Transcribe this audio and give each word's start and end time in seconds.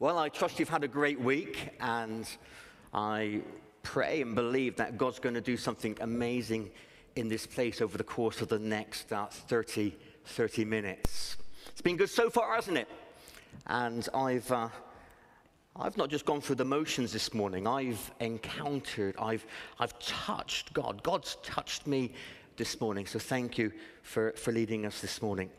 Well, 0.00 0.18
I 0.18 0.28
trust 0.28 0.58
you've 0.58 0.68
had 0.68 0.82
a 0.82 0.88
great 0.88 1.20
week, 1.20 1.70
and 1.78 2.28
I 2.92 3.42
pray 3.84 4.22
and 4.22 4.34
believe 4.34 4.74
that 4.76 4.98
God's 4.98 5.20
going 5.20 5.36
to 5.36 5.40
do 5.40 5.56
something 5.56 5.96
amazing 6.00 6.72
in 7.14 7.28
this 7.28 7.46
place 7.46 7.80
over 7.80 7.96
the 7.96 8.02
course 8.02 8.40
of 8.40 8.48
the 8.48 8.58
next 8.58 9.12
uh, 9.12 9.26
30, 9.26 9.94
30 10.24 10.64
minutes. 10.64 11.36
It's 11.68 11.80
been 11.80 11.96
good 11.96 12.10
so 12.10 12.28
far, 12.28 12.56
hasn't 12.56 12.76
it? 12.76 12.88
And 13.68 14.08
I've, 14.12 14.50
uh, 14.50 14.68
I've 15.76 15.96
not 15.96 16.10
just 16.10 16.24
gone 16.24 16.40
through 16.40 16.56
the 16.56 16.64
motions 16.64 17.12
this 17.12 17.32
morning, 17.32 17.68
I've 17.68 18.10
encountered, 18.18 19.14
I've, 19.16 19.46
I've 19.78 19.96
touched 20.00 20.72
God. 20.72 21.04
God's 21.04 21.36
touched 21.44 21.86
me 21.86 22.10
this 22.56 22.80
morning, 22.80 23.06
so 23.06 23.20
thank 23.20 23.58
you 23.58 23.70
for, 24.02 24.32
for 24.32 24.50
leading 24.50 24.86
us 24.86 25.00
this 25.00 25.22
morning. 25.22 25.50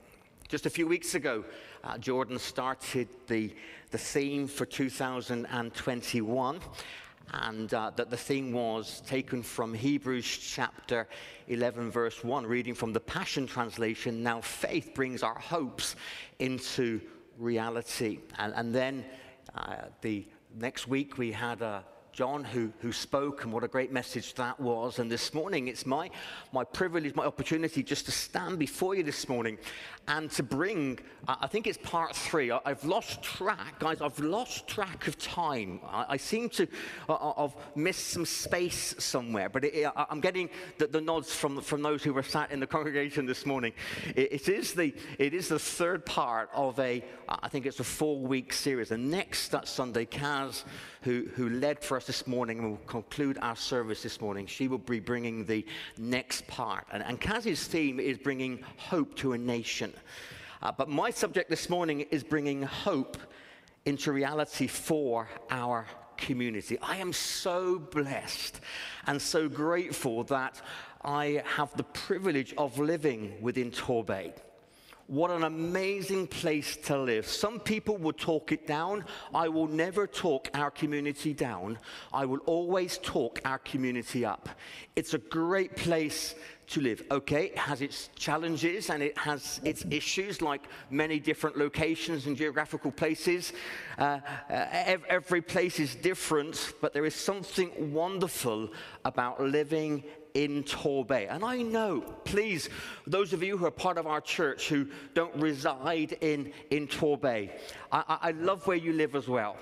Just 0.47 0.67
a 0.67 0.69
few 0.69 0.85
weeks 0.85 1.15
ago, 1.15 1.43
uh, 1.83 1.97
Jordan 1.97 2.37
started 2.37 3.07
the, 3.25 3.51
the 3.89 3.97
theme 3.97 4.47
for 4.47 4.63
2021, 4.63 6.59
and 7.33 7.73
uh, 7.73 7.89
that 7.95 8.11
the 8.11 8.17
theme 8.17 8.51
was 8.51 9.01
taken 9.07 9.41
from 9.41 9.73
Hebrews 9.73 10.27
chapter 10.27 11.07
11, 11.47 11.89
verse 11.89 12.23
1, 12.23 12.45
reading 12.45 12.75
from 12.75 12.93
the 12.93 12.99
Passion 12.99 13.47
Translation. 13.47 14.21
Now, 14.21 14.39
faith 14.39 14.91
brings 14.93 15.23
our 15.23 15.39
hopes 15.39 15.95
into 16.37 17.01
reality. 17.39 18.19
And, 18.37 18.53
and 18.55 18.71
then 18.73 19.03
uh, 19.55 19.77
the 20.01 20.27
next 20.55 20.87
week, 20.87 21.17
we 21.17 21.31
had 21.31 21.63
a 21.63 21.83
John 22.15 22.45
who, 22.45 22.71
who 22.79 22.93
spoke, 22.93 23.43
and 23.43 23.51
what 23.51 23.65
a 23.65 23.67
great 23.67 23.91
message 23.91 24.35
that 24.35 24.57
was. 24.57 24.99
And 24.99 25.11
this 25.11 25.33
morning, 25.33 25.67
it's 25.67 25.85
my, 25.85 26.09
my 26.53 26.63
privilege, 26.63 27.13
my 27.13 27.25
opportunity 27.25 27.83
just 27.83 28.05
to 28.05 28.11
stand 28.13 28.57
before 28.57 28.95
you 28.95 29.03
this 29.03 29.27
morning 29.27 29.57
and 30.07 30.31
to 30.31 30.41
bring, 30.41 30.99
uh, 31.27 31.35
I 31.41 31.47
think 31.47 31.67
it's 31.67 31.77
part 31.79 32.15
three. 32.15 32.51
I, 32.51 32.59
have 32.65 32.85
lost 32.85 33.21
track, 33.21 33.79
guys, 33.79 33.99
I've 33.99 34.17
lost 34.19 34.65
track 34.65 35.07
of 35.07 35.17
time. 35.17 35.81
I, 35.85 36.05
I 36.09 36.17
seem 36.17 36.47
to 36.51 36.67
uh, 37.09 37.33
have 37.41 37.55
missed 37.75 38.07
some 38.07 38.25
space 38.25 38.95
somewhere, 38.97 39.49
but 39.49 39.65
it, 39.65 39.85
I, 39.93 40.05
am 40.09 40.21
getting 40.21 40.49
the, 40.77 40.87
the, 40.87 41.01
nods 41.01 41.35
from, 41.35 41.59
from 41.59 41.81
those 41.81 42.01
who 42.01 42.13
were 42.13 42.23
sat 42.23 42.49
in 42.51 42.61
the 42.61 42.67
congregation 42.75 43.25
this 43.25 43.45
morning. 43.45 43.73
It, 44.15 44.31
it, 44.31 44.47
is 44.47 44.73
the, 44.73 44.93
it 45.19 45.33
is 45.33 45.49
the 45.49 45.59
third 45.59 46.05
part 46.05 46.49
of 46.53 46.79
a, 46.79 47.03
I 47.27 47.49
think 47.49 47.65
it's 47.65 47.81
a 47.81 47.83
four 47.83 48.19
week 48.19 48.53
series. 48.53 48.91
And 48.91 49.11
next 49.11 49.49
that 49.49 49.67
Sunday, 49.67 50.05
Kaz, 50.05 50.63
who, 51.01 51.27
who 51.35 51.49
led 51.49 51.83
for 51.83 51.97
us 51.97 52.04
this 52.05 52.27
morning 52.27 52.59
and 52.59 52.71
will 52.71 52.77
conclude 52.87 53.37
our 53.41 53.55
service 53.55 54.03
this 54.03 54.21
morning. 54.21 54.45
She 54.47 54.67
will 54.67 54.77
be 54.77 54.99
bringing 54.99 55.45
the 55.45 55.65
next 55.97 56.47
part. 56.47 56.85
And, 56.91 57.03
and 57.03 57.19
Kaz's 57.19 57.65
theme 57.65 57.99
is 57.99 58.17
bringing 58.17 58.63
hope 58.77 59.15
to 59.17 59.33
a 59.33 59.37
nation. 59.37 59.93
Uh, 60.61 60.71
but 60.71 60.89
my 60.89 61.09
subject 61.09 61.49
this 61.49 61.69
morning 61.69 62.01
is 62.11 62.23
bringing 62.23 62.63
hope 62.63 63.17
into 63.85 64.11
reality 64.11 64.67
for 64.67 65.29
our 65.49 65.85
community. 66.17 66.77
I 66.81 66.97
am 66.97 67.13
so 67.13 67.77
blessed 67.79 68.59
and 69.05 69.21
so 69.21 69.47
grateful 69.49 70.23
that 70.25 70.61
I 71.03 71.43
have 71.45 71.75
the 71.77 71.83
privilege 71.83 72.53
of 72.57 72.79
living 72.79 73.33
within 73.41 73.71
Torbay. 73.71 74.33
What 75.07 75.29
an 75.29 75.43
amazing 75.43 76.25
place 76.25 76.77
to 76.85 76.97
live. 76.97 77.27
Some 77.27 77.59
people 77.59 77.95
will 77.97 78.13
talk 78.13 78.51
it 78.51 78.65
down. 78.65 79.05
I 79.35 79.49
will 79.49 79.67
never 79.67 80.07
talk 80.07 80.49
our 80.55 80.71
community 80.71 81.31
down. 81.31 81.77
I 82.11 82.25
will 82.25 82.39
always 82.47 82.97
talk 82.97 83.39
our 83.45 83.59
community 83.59 84.25
up. 84.25 84.49
It's 84.95 85.13
a 85.13 85.19
great 85.19 85.75
place 85.75 86.33
to 86.67 86.81
live. 86.81 87.03
Okay, 87.11 87.45
it 87.45 87.57
has 87.57 87.81
its 87.81 88.09
challenges 88.15 88.89
and 88.89 89.03
it 89.03 89.17
has 89.17 89.61
its 89.63 89.85
issues, 89.89 90.41
like 90.41 90.63
many 90.89 91.19
different 91.19 91.57
locations 91.57 92.25
and 92.25 92.35
geographical 92.35 92.91
places. 92.91 93.53
Uh, 93.97 94.19
uh, 94.49 94.97
every 95.09 95.41
place 95.41 95.79
is 95.79 95.95
different, 95.95 96.73
but 96.81 96.93
there 96.93 97.05
is 97.05 97.15
something 97.15 97.93
wonderful 97.93 98.69
about 99.03 99.41
living 99.41 100.03
in 100.35 100.63
Torbay. 100.63 101.33
And 101.33 101.43
I 101.43 101.61
know, 101.61 102.01
please, 102.25 102.69
those 103.07 103.31
of 103.31 103.41
you 103.41 103.57
who 103.57 103.65
are 103.65 103.71
part 103.71 103.97
of 103.97 104.05
our 104.05 104.21
church 104.21 104.67
who 104.67 104.87
don't 105.13 105.35
reside 105.37 106.17
in, 106.21 106.51
in 106.71 106.87
Torbay, 106.87 107.51
I, 107.91 108.17
I 108.21 108.31
love 108.31 108.67
where 108.67 108.77
you 108.77 108.93
live 108.93 109.15
as 109.15 109.27
well. 109.27 109.57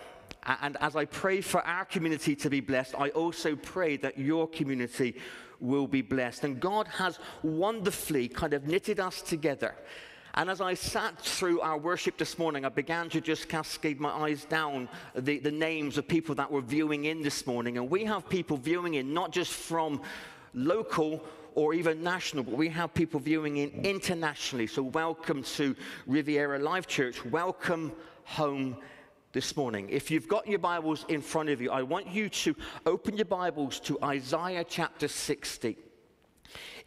And 0.45 0.77
as 0.81 0.95
I 0.95 1.05
pray 1.05 1.41
for 1.41 1.61
our 1.65 1.85
community 1.85 2.35
to 2.35 2.49
be 2.49 2.59
blessed, 2.59 2.95
I 2.97 3.09
also 3.09 3.55
pray 3.55 3.97
that 3.97 4.17
your 4.17 4.47
community 4.47 5.15
will 5.59 5.87
be 5.87 6.01
blessed. 6.01 6.43
And 6.43 6.59
God 6.59 6.87
has 6.87 7.19
wonderfully 7.41 8.27
kind 8.27 8.53
of 8.53 8.67
knitted 8.67 8.99
us 8.99 9.21
together. 9.21 9.75
And 10.35 10.49
as 10.49 10.61
I 10.61 10.73
sat 10.73 11.21
through 11.21 11.61
our 11.61 11.77
worship 11.77 12.17
this 12.17 12.39
morning, 12.39 12.65
I 12.65 12.69
began 12.69 13.07
to 13.11 13.21
just 13.21 13.47
cascade 13.47 13.99
my 13.99 14.09
eyes 14.09 14.45
down 14.45 14.89
the, 15.15 15.37
the 15.37 15.51
names 15.51 15.97
of 15.97 16.07
people 16.07 16.35
that 16.35 16.51
were 16.51 16.61
viewing 16.61 17.05
in 17.05 17.21
this 17.21 17.45
morning. 17.45 17.77
And 17.77 17.89
we 17.89 18.03
have 18.05 18.27
people 18.27 18.57
viewing 18.57 18.95
in 18.95 19.13
not 19.13 19.31
just 19.31 19.53
from 19.53 20.01
local 20.55 21.23
or 21.55 21.75
even 21.75 22.01
national, 22.01 22.43
but 22.43 22.55
we 22.55 22.67
have 22.69 22.93
people 22.95 23.19
viewing 23.19 23.57
in 23.57 23.69
internationally. 23.85 24.65
So, 24.65 24.81
welcome 24.81 25.43
to 25.43 25.75
Riviera 26.07 26.57
Life 26.57 26.87
Church. 26.87 27.23
Welcome 27.25 27.91
home 28.23 28.77
this 29.33 29.57
morning. 29.57 29.89
If 29.89 30.11
you've 30.11 30.27
got 30.27 30.47
your 30.47 30.59
Bibles 30.59 31.05
in 31.09 31.19
front 31.19 31.49
of 31.49 31.59
you, 31.59 31.71
I 31.71 31.81
want 31.81 32.07
you 32.07 32.29
to 32.29 32.55
open 32.85 33.17
your 33.17 33.25
Bibles 33.25 33.79
to 33.81 33.97
Isaiah 34.03 34.63
chapter 34.63 35.07
60. 35.07 35.75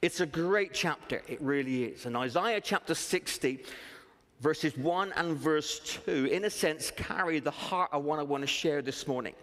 It's 0.00 0.20
a 0.20 0.26
great 0.26 0.72
chapter, 0.72 1.22
it 1.26 1.42
really 1.42 1.86
is. 1.86 2.06
And 2.06 2.16
Isaiah 2.16 2.60
chapter 2.60 2.94
60, 2.94 3.64
verses 4.40 4.76
1 4.78 5.12
and 5.16 5.36
verse 5.36 5.80
2, 6.04 6.26
in 6.26 6.44
a 6.44 6.50
sense, 6.50 6.92
carry 6.92 7.40
the 7.40 7.50
heart 7.50 7.90
of 7.92 8.04
what 8.04 8.20
I 8.20 8.22
want 8.22 8.44
to 8.44 8.46
share 8.46 8.80
this 8.80 9.08
morning. 9.08 9.34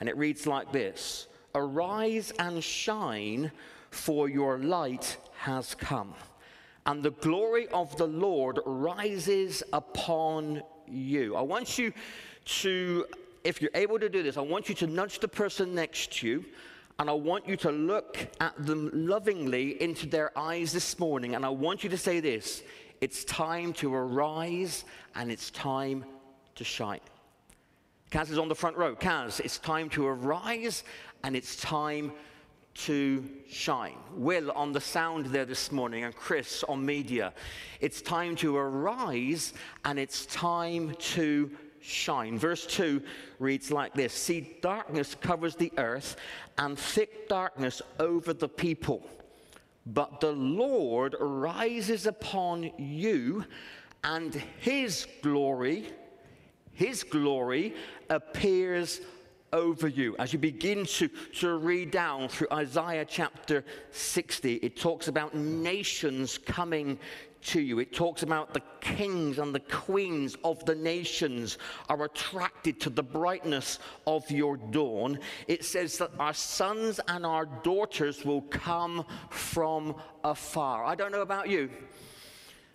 And 0.00 0.08
it 0.08 0.16
reads 0.16 0.46
like 0.46 0.72
this 0.72 1.28
Arise 1.54 2.32
and 2.38 2.64
shine, 2.64 3.52
for 3.90 4.26
your 4.30 4.56
light 4.58 5.18
has 5.36 5.74
come, 5.74 6.14
and 6.86 7.02
the 7.02 7.10
glory 7.10 7.68
of 7.68 7.94
the 7.98 8.06
Lord 8.06 8.58
rises 8.64 9.62
upon 9.74 10.62
you. 10.86 11.36
I 11.36 11.42
want 11.42 11.78
you 11.78 11.92
to, 12.48 13.06
if 13.44 13.60
you're 13.62 13.70
able 13.74 13.98
to 13.98 14.08
do 14.08 14.22
this, 14.22 14.36
I 14.36 14.40
want 14.40 14.68
you 14.68 14.74
to 14.76 14.86
nudge 14.86 15.20
the 15.20 15.28
person 15.28 15.74
next 15.74 16.12
to 16.18 16.28
you. 16.28 16.44
And 17.00 17.08
I 17.08 17.12
want 17.12 17.46
you 17.46 17.56
to 17.58 17.70
look 17.70 18.26
at 18.40 18.54
them 18.66 18.90
lovingly 18.92 19.80
into 19.80 20.06
their 20.06 20.36
eyes 20.36 20.72
this 20.72 20.98
morning. 20.98 21.36
And 21.36 21.46
I 21.46 21.48
want 21.48 21.84
you 21.84 21.90
to 21.90 21.98
say 21.98 22.18
this 22.18 22.62
it's 23.00 23.24
time 23.24 23.72
to 23.74 23.94
arise 23.94 24.84
and 25.14 25.30
it's 25.30 25.50
time 25.50 26.04
to 26.56 26.64
shine. 26.64 27.00
Kaz 28.10 28.30
is 28.30 28.38
on 28.38 28.48
the 28.48 28.54
front 28.54 28.76
row. 28.76 28.96
Kaz, 28.96 29.38
it's 29.40 29.58
time 29.58 29.88
to 29.90 30.06
arise 30.06 30.82
and 31.22 31.36
it's 31.36 31.56
time 31.56 32.10
to 32.74 33.24
shine. 33.48 33.98
Will 34.14 34.50
on 34.52 34.72
the 34.72 34.80
sound 34.80 35.26
there 35.26 35.44
this 35.44 35.72
morning, 35.72 36.04
and 36.04 36.14
Chris 36.14 36.64
on 36.64 36.84
media. 36.84 37.32
It's 37.80 38.00
time 38.00 38.36
to 38.36 38.56
arise 38.56 39.52
and 39.84 39.98
it's 39.98 40.26
time 40.26 40.94
to 40.94 41.50
shine. 41.80 42.38
Verse 42.38 42.66
2 42.66 43.02
reads 43.38 43.70
like 43.70 43.94
this 43.94 44.12
See, 44.12 44.56
darkness 44.60 45.14
covers 45.20 45.56
the 45.56 45.72
earth 45.78 46.16
and 46.56 46.78
thick 46.78 47.28
darkness 47.28 47.82
over 47.98 48.32
the 48.32 48.48
people. 48.48 49.06
But 49.86 50.20
the 50.20 50.32
Lord 50.32 51.16
rises 51.18 52.06
upon 52.06 52.70
you, 52.76 53.44
and 54.04 54.34
his 54.60 55.06
glory, 55.22 55.86
his 56.72 57.02
glory 57.02 57.74
appears 58.10 59.00
over 59.52 59.88
you. 59.88 60.14
As 60.18 60.32
you 60.32 60.38
begin 60.38 60.84
to, 60.84 61.08
to 61.08 61.56
read 61.56 61.90
down 61.90 62.28
through 62.28 62.48
Isaiah 62.52 63.04
chapter 63.04 63.64
60, 63.90 64.54
it 64.56 64.76
talks 64.76 65.08
about 65.08 65.34
nations 65.34 66.38
coming 66.38 66.98
to 67.42 67.60
you. 67.60 67.78
It 67.78 67.92
talks 67.92 68.22
about 68.22 68.54
the 68.54 68.62
kings 68.80 69.38
and 69.38 69.54
the 69.54 69.60
queens 69.60 70.36
of 70.44 70.64
the 70.64 70.74
nations 70.74 71.58
are 71.88 72.04
attracted 72.04 72.80
to 72.80 72.90
the 72.90 73.02
brightness 73.02 73.78
of 74.06 74.30
your 74.30 74.56
dawn. 74.56 75.18
It 75.46 75.64
says 75.64 75.98
that 75.98 76.10
our 76.18 76.34
sons 76.34 77.00
and 77.08 77.24
our 77.24 77.46
daughters 77.46 78.24
will 78.24 78.42
come 78.42 79.04
from 79.30 79.94
afar. 80.24 80.84
I 80.84 80.94
don't 80.94 81.12
know 81.12 81.22
about 81.22 81.48
you. 81.48 81.70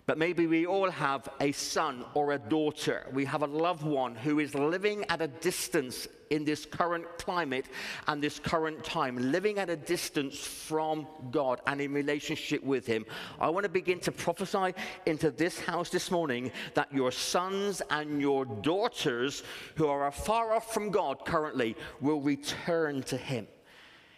But 0.06 0.18
maybe 0.18 0.46
we 0.46 0.66
all 0.66 0.90
have 0.90 1.28
a 1.40 1.52
son 1.52 2.04
or 2.12 2.32
a 2.32 2.38
daughter. 2.38 3.06
We 3.12 3.24
have 3.24 3.42
a 3.42 3.46
loved 3.46 3.84
one 3.84 4.14
who 4.14 4.38
is 4.38 4.54
living 4.54 5.04
at 5.08 5.22
a 5.22 5.28
distance 5.28 6.06
in 6.28 6.44
this 6.44 6.66
current 6.66 7.06
climate 7.16 7.66
and 8.06 8.22
this 8.22 8.38
current 8.38 8.84
time, 8.84 9.32
living 9.32 9.58
at 9.58 9.70
a 9.70 9.76
distance 9.76 10.38
from 10.38 11.06
God 11.30 11.62
and 11.66 11.80
in 11.80 11.94
relationship 11.94 12.62
with 12.62 12.86
Him. 12.86 13.06
I 13.40 13.48
want 13.48 13.64
to 13.64 13.70
begin 13.70 13.98
to 14.00 14.12
prophesy 14.12 14.74
into 15.06 15.30
this 15.30 15.58
house 15.58 15.88
this 15.88 16.10
morning 16.10 16.52
that 16.74 16.92
your 16.92 17.10
sons 17.10 17.80
and 17.88 18.20
your 18.20 18.44
daughters 18.44 19.42
who 19.76 19.86
are 19.86 20.10
far 20.10 20.52
off 20.52 20.74
from 20.74 20.90
God 20.90 21.24
currently 21.24 21.76
will 22.02 22.20
return 22.20 23.02
to 23.04 23.16
Him. 23.16 23.46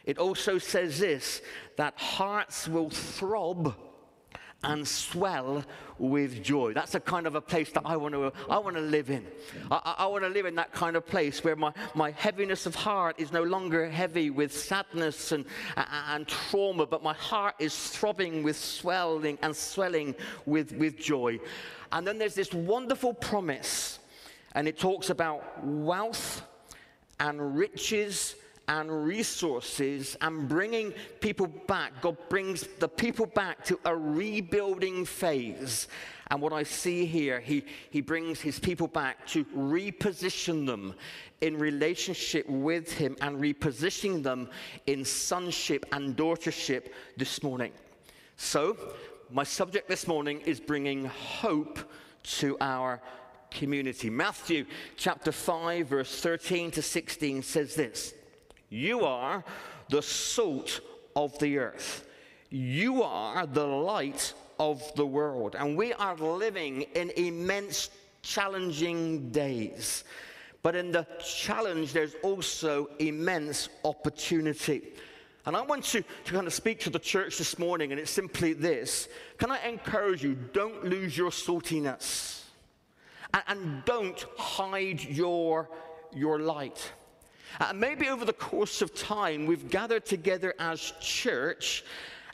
It 0.04 0.18
also 0.18 0.58
says 0.58 0.98
this 0.98 1.42
that 1.76 1.98
hearts 1.98 2.66
will 2.66 2.90
throb 2.90 3.74
and 4.62 4.86
swell 4.86 5.64
with 5.98 6.42
joy. 6.42 6.72
That's 6.72 6.94
a 6.94 7.00
kind 7.00 7.26
of 7.26 7.34
a 7.34 7.40
place 7.40 7.70
that 7.72 7.82
I 7.84 7.96
want 7.96 8.14
to, 8.14 8.32
I 8.50 8.58
want 8.58 8.76
to 8.76 8.82
live 8.82 9.10
in. 9.10 9.26
I, 9.70 9.96
I 9.98 10.06
want 10.06 10.24
to 10.24 10.30
live 10.30 10.46
in 10.46 10.54
that 10.56 10.72
kind 10.72 10.96
of 10.96 11.06
place 11.06 11.44
where 11.44 11.56
my, 11.56 11.72
my 11.94 12.10
heaviness 12.10 12.66
of 12.66 12.74
heart 12.74 13.16
is 13.18 13.32
no 13.32 13.42
longer 13.42 13.88
heavy 13.88 14.30
with 14.30 14.52
sadness 14.52 15.32
and, 15.32 15.44
and 15.76 16.26
trauma, 16.26 16.86
but 16.86 17.02
my 17.02 17.14
heart 17.14 17.54
is 17.58 17.74
throbbing 17.88 18.42
with 18.42 18.56
swelling 18.56 19.38
and 19.42 19.54
swelling 19.54 20.14
with, 20.44 20.72
with 20.72 20.98
joy. 20.98 21.38
And 21.92 22.06
then 22.06 22.18
there's 22.18 22.34
this 22.34 22.52
wonderful 22.52 23.14
promise, 23.14 24.00
and 24.54 24.66
it 24.66 24.78
talks 24.78 25.10
about 25.10 25.64
wealth 25.64 26.42
and 27.20 27.56
riches 27.56 28.34
and 28.68 29.04
resources 29.04 30.16
and 30.20 30.48
bringing 30.48 30.92
people 31.20 31.46
back. 31.46 32.00
God 32.00 32.16
brings 32.28 32.66
the 32.78 32.88
people 32.88 33.26
back 33.26 33.64
to 33.66 33.78
a 33.84 33.96
rebuilding 33.96 35.04
phase. 35.04 35.88
And 36.30 36.40
what 36.40 36.52
I 36.52 36.64
see 36.64 37.06
here, 37.06 37.38
he, 37.38 37.64
he 37.90 38.00
brings 38.00 38.40
his 38.40 38.58
people 38.58 38.88
back 38.88 39.26
to 39.28 39.44
reposition 39.46 40.66
them 40.66 40.94
in 41.40 41.56
relationship 41.56 42.48
with 42.48 42.92
him 42.92 43.16
and 43.20 43.40
repositioning 43.40 44.22
them 44.22 44.48
in 44.86 45.04
sonship 45.04 45.86
and 45.92 46.16
daughtership 46.16 46.88
this 47.16 47.42
morning. 47.42 47.72
So, 48.36 48.76
my 49.30 49.44
subject 49.44 49.88
this 49.88 50.06
morning 50.06 50.40
is 50.42 50.60
bringing 50.60 51.04
hope 51.06 51.78
to 52.22 52.56
our 52.60 53.00
community. 53.50 54.10
Matthew 54.10 54.66
chapter 54.96 55.32
5, 55.32 55.86
verse 55.88 56.20
13 56.20 56.70
to 56.72 56.82
16 56.82 57.42
says 57.42 57.74
this. 57.74 58.14
You 58.68 59.04
are 59.04 59.44
the 59.88 60.02
salt 60.02 60.80
of 61.14 61.38
the 61.38 61.58
earth. 61.58 62.06
You 62.50 63.02
are 63.02 63.46
the 63.46 63.66
light 63.66 64.34
of 64.58 64.82
the 64.94 65.06
world. 65.06 65.56
And 65.58 65.76
we 65.76 65.92
are 65.92 66.16
living 66.16 66.82
in 66.94 67.10
immense, 67.10 67.90
challenging 68.22 69.30
days. 69.30 70.04
But 70.62 70.74
in 70.74 70.90
the 70.90 71.06
challenge, 71.24 71.92
there's 71.92 72.16
also 72.22 72.88
immense 72.98 73.68
opportunity. 73.84 74.94
And 75.44 75.56
I 75.56 75.62
want 75.62 75.84
to, 75.84 76.02
to 76.24 76.32
kind 76.32 76.46
of 76.48 76.52
speak 76.52 76.80
to 76.80 76.90
the 76.90 76.98
church 76.98 77.38
this 77.38 77.56
morning, 77.56 77.92
and 77.92 78.00
it's 78.00 78.10
simply 78.10 78.52
this 78.52 79.08
Can 79.38 79.52
I 79.52 79.64
encourage 79.64 80.24
you, 80.24 80.34
don't 80.52 80.84
lose 80.84 81.16
your 81.16 81.30
saltiness, 81.30 82.42
and, 83.32 83.42
and 83.46 83.84
don't 83.84 84.26
hide 84.36 85.04
your, 85.04 85.70
your 86.12 86.40
light. 86.40 86.92
Uh, 87.60 87.72
maybe 87.74 88.08
over 88.08 88.24
the 88.24 88.32
course 88.32 88.82
of 88.82 88.94
time, 88.94 89.46
we've 89.46 89.70
gathered 89.70 90.04
together 90.04 90.54
as 90.58 90.92
church. 91.00 91.84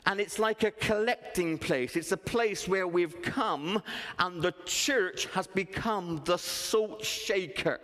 And 0.05 0.19
it's 0.19 0.37
like 0.37 0.63
a 0.63 0.71
collecting 0.71 1.57
place. 1.57 1.95
It's 1.95 2.11
a 2.11 2.17
place 2.17 2.67
where 2.67 2.87
we've 2.87 3.21
come, 3.21 3.81
and 4.19 4.41
the 4.41 4.53
church 4.65 5.27
has 5.27 5.47
become 5.47 6.21
the 6.25 6.37
salt 6.37 7.05
shaker. 7.05 7.79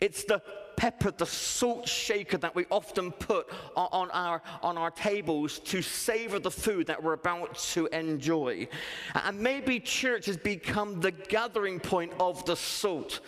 It's 0.00 0.22
the 0.24 0.40
pepper, 0.76 1.10
the 1.10 1.26
salt 1.26 1.88
shaker 1.88 2.36
that 2.38 2.54
we 2.54 2.66
often 2.70 3.10
put 3.10 3.50
on, 3.76 4.10
our, 4.10 4.42
on 4.62 4.78
our 4.78 4.90
tables 4.90 5.58
to 5.60 5.82
savor 5.82 6.38
the 6.38 6.50
food 6.50 6.86
that 6.86 7.02
we're 7.02 7.14
about 7.14 7.56
to 7.72 7.86
enjoy. 7.86 8.68
And 9.14 9.38
maybe 9.40 9.80
church 9.80 10.26
has 10.26 10.36
become 10.36 11.00
the 11.00 11.10
gathering 11.10 11.80
point 11.80 12.12
of 12.20 12.44
the 12.44 12.56
salt. 12.56 13.20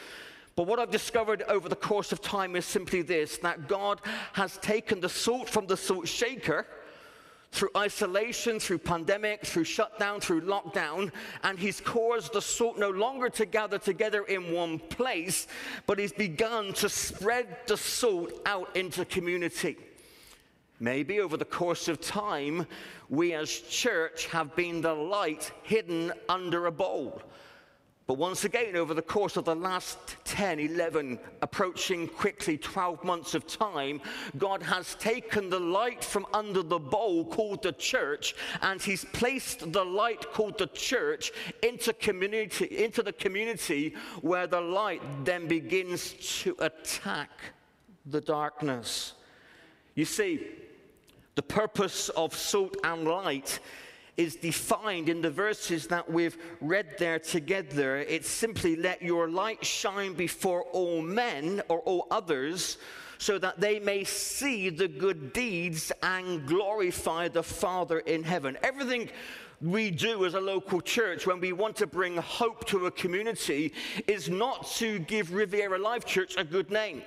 But 0.56 0.66
what 0.66 0.78
I've 0.78 0.90
discovered 0.90 1.42
over 1.42 1.68
the 1.68 1.76
course 1.76 2.12
of 2.12 2.22
time 2.22 2.56
is 2.56 2.64
simply 2.64 3.02
this 3.02 3.36
that 3.38 3.68
God 3.68 4.00
has 4.32 4.56
taken 4.58 5.00
the 5.00 5.08
salt 5.08 5.50
from 5.50 5.66
the 5.66 5.76
salt 5.76 6.08
shaker 6.08 6.66
through 7.52 7.70
isolation, 7.76 8.58
through 8.58 8.78
pandemic, 8.78 9.44
through 9.44 9.64
shutdown, 9.64 10.20
through 10.20 10.42
lockdown, 10.42 11.12
and 11.42 11.58
he's 11.58 11.80
caused 11.80 12.32
the 12.32 12.42
salt 12.42 12.78
no 12.78 12.90
longer 12.90 13.28
to 13.30 13.46
gather 13.46 13.78
together 13.78 14.24
in 14.24 14.52
one 14.52 14.78
place, 14.78 15.46
but 15.86 15.98
he's 15.98 16.12
begun 16.12 16.72
to 16.74 16.88
spread 16.88 17.46
the 17.66 17.76
salt 17.76 18.32
out 18.46 18.74
into 18.76 19.04
community. 19.04 19.76
Maybe 20.80 21.20
over 21.20 21.36
the 21.36 21.46
course 21.46 21.88
of 21.88 22.00
time, 22.00 22.66
we 23.08 23.32
as 23.32 23.50
church 23.50 24.26
have 24.26 24.54
been 24.56 24.82
the 24.82 24.94
light 24.94 25.52
hidden 25.62 26.12
under 26.28 26.66
a 26.66 26.72
bowl. 26.72 27.22
But 28.06 28.18
once 28.18 28.44
again, 28.44 28.76
over 28.76 28.94
the 28.94 29.02
course 29.02 29.36
of 29.36 29.46
the 29.46 29.56
last 29.56 29.98
10, 30.24 30.60
11, 30.60 31.18
approaching 31.42 32.06
quickly 32.06 32.56
12 32.56 33.02
months 33.02 33.34
of 33.34 33.48
time, 33.48 34.00
God 34.38 34.62
has 34.62 34.94
taken 34.94 35.50
the 35.50 35.58
light 35.58 36.04
from 36.04 36.24
under 36.32 36.62
the 36.62 36.78
bowl 36.78 37.24
called 37.24 37.64
the 37.64 37.72
church, 37.72 38.36
and 38.62 38.80
He's 38.80 39.04
placed 39.06 39.72
the 39.72 39.84
light 39.84 40.32
called 40.32 40.56
the 40.56 40.68
church 40.68 41.32
into, 41.64 41.92
community, 41.94 42.84
into 42.84 43.02
the 43.02 43.12
community 43.12 43.96
where 44.20 44.46
the 44.46 44.60
light 44.60 45.02
then 45.24 45.48
begins 45.48 46.12
to 46.42 46.54
attack 46.60 47.30
the 48.06 48.20
darkness. 48.20 49.14
You 49.96 50.04
see, 50.04 50.46
the 51.34 51.42
purpose 51.42 52.08
of 52.10 52.36
salt 52.36 52.76
and 52.84 53.04
light 53.04 53.58
is 54.16 54.36
defined 54.36 55.08
in 55.08 55.20
the 55.20 55.30
verses 55.30 55.86
that 55.88 56.10
we've 56.10 56.38
read 56.60 56.96
there 56.98 57.18
together. 57.18 57.98
It's 57.98 58.28
simply 58.28 58.76
let 58.76 59.02
your 59.02 59.28
light 59.28 59.64
shine 59.64 60.14
before 60.14 60.62
all 60.72 61.02
men 61.02 61.62
or 61.68 61.80
all 61.80 62.06
others 62.10 62.78
so 63.18 63.38
that 63.38 63.60
they 63.60 63.78
may 63.78 64.04
see 64.04 64.68
the 64.68 64.88
good 64.88 65.32
deeds 65.32 65.92
and 66.02 66.46
glorify 66.46 67.28
the 67.28 67.42
Father 67.42 68.00
in 68.00 68.22
heaven. 68.22 68.58
Everything 68.62 69.08
we 69.60 69.90
do 69.90 70.26
as 70.26 70.34
a 70.34 70.40
local 70.40 70.80
church 70.80 71.26
when 71.26 71.40
we 71.40 71.52
want 71.52 71.76
to 71.76 71.86
bring 71.86 72.16
hope 72.16 72.66
to 72.66 72.86
a 72.86 72.90
community 72.90 73.72
is 74.06 74.28
not 74.28 74.66
to 74.72 74.98
give 75.00 75.32
Riviera 75.32 75.78
Life 75.78 76.04
Church 76.04 76.34
a 76.36 76.44
good 76.44 76.70
name, 76.70 77.02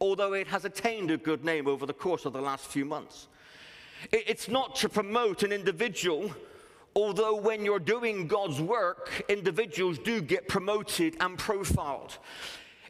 although 0.00 0.32
it 0.32 0.46
has 0.46 0.64
attained 0.64 1.10
a 1.10 1.18
good 1.18 1.44
name 1.44 1.66
over 1.66 1.84
the 1.84 1.92
course 1.92 2.24
of 2.24 2.32
the 2.32 2.40
last 2.40 2.66
few 2.66 2.86
months. 2.86 3.28
It's 4.12 4.48
not 4.48 4.76
to 4.76 4.88
promote 4.88 5.42
an 5.42 5.52
individual, 5.52 6.34
although 6.94 7.36
when 7.36 7.64
you're 7.64 7.78
doing 7.78 8.26
God's 8.26 8.60
work, 8.60 9.24
individuals 9.28 9.98
do 9.98 10.20
get 10.20 10.48
promoted 10.48 11.16
and 11.20 11.38
profiled. 11.38 12.18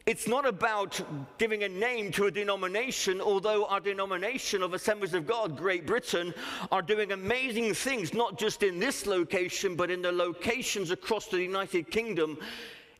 It's 0.05 0.27
not 0.27 0.45
about 0.45 1.01
giving 1.39 1.63
a 1.63 1.69
name 1.69 2.11
to 2.11 2.27
a 2.27 2.31
denomination, 2.31 3.19
although 3.19 3.65
our 3.65 3.79
denomination 3.79 4.61
of 4.61 4.75
Assemblies 4.75 5.15
of 5.15 5.25
God, 5.25 5.57
Great 5.57 5.87
Britain, 5.87 6.31
are 6.71 6.83
doing 6.83 7.11
amazing 7.11 7.73
things, 7.73 8.13
not 8.13 8.37
just 8.37 8.61
in 8.61 8.79
this 8.79 9.07
location, 9.07 9.75
but 9.75 9.89
in 9.89 10.03
the 10.03 10.11
locations 10.11 10.91
across 10.91 11.25
the 11.25 11.41
United 11.41 11.89
Kingdom. 11.89 12.37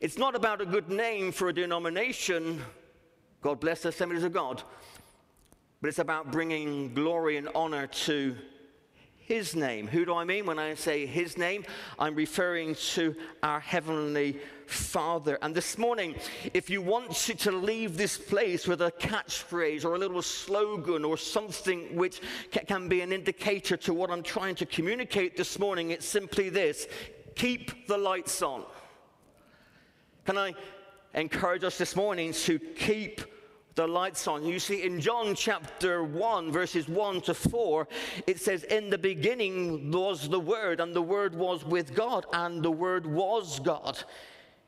It's 0.00 0.18
not 0.18 0.34
about 0.34 0.60
a 0.60 0.66
good 0.66 0.88
name 0.88 1.30
for 1.30 1.48
a 1.48 1.54
denomination. 1.54 2.60
God 3.40 3.60
bless 3.60 3.82
the 3.82 3.90
Assemblies 3.90 4.24
of 4.24 4.32
God 4.32 4.64
but 5.80 5.88
it's 5.88 5.98
about 5.98 6.32
bringing 6.32 6.94
glory 6.94 7.36
and 7.36 7.48
honor 7.54 7.86
to 7.86 8.36
his 9.26 9.56
name. 9.56 9.88
Who 9.88 10.04
do 10.04 10.14
I 10.14 10.24
mean 10.24 10.46
when 10.46 10.58
I 10.58 10.74
say 10.74 11.04
his 11.04 11.36
name? 11.36 11.64
I'm 11.98 12.14
referring 12.14 12.76
to 12.94 13.14
our 13.42 13.58
heavenly 13.58 14.38
Father. 14.66 15.36
And 15.42 15.52
this 15.54 15.76
morning, 15.78 16.14
if 16.54 16.70
you 16.70 16.80
want 16.80 17.12
to, 17.12 17.34
to 17.34 17.50
leave 17.50 17.96
this 17.96 18.16
place 18.16 18.68
with 18.68 18.82
a 18.82 18.92
catchphrase 18.92 19.84
or 19.84 19.96
a 19.96 19.98
little 19.98 20.22
slogan 20.22 21.04
or 21.04 21.16
something 21.16 21.94
which 21.96 22.20
can 22.66 22.88
be 22.88 23.00
an 23.00 23.12
indicator 23.12 23.76
to 23.78 23.92
what 23.92 24.10
I'm 24.10 24.22
trying 24.22 24.54
to 24.56 24.66
communicate 24.66 25.36
this 25.36 25.58
morning, 25.58 25.90
it's 25.90 26.06
simply 26.06 26.48
this 26.48 26.86
keep 27.34 27.86
the 27.86 27.98
lights 27.98 28.40
on. 28.42 28.64
Can 30.24 30.38
I 30.38 30.54
encourage 31.14 31.64
us 31.64 31.78
this 31.78 31.96
morning 31.96 32.32
to 32.32 32.58
keep 32.58 33.20
the 33.76 33.86
lights 33.86 34.26
on. 34.26 34.44
You 34.44 34.58
see, 34.58 34.82
in 34.82 35.00
John 35.00 35.34
chapter 35.34 36.02
1, 36.02 36.50
verses 36.50 36.88
1 36.88 37.20
to 37.22 37.34
4, 37.34 37.86
it 38.26 38.40
says, 38.40 38.64
In 38.64 38.90
the 38.90 38.98
beginning 38.98 39.92
was 39.92 40.28
the 40.28 40.40
Word, 40.40 40.80
and 40.80 40.96
the 40.96 41.02
Word 41.02 41.34
was 41.34 41.64
with 41.64 41.94
God, 41.94 42.24
and 42.32 42.62
the 42.62 42.70
Word 42.70 43.06
was 43.06 43.60
God. 43.60 44.02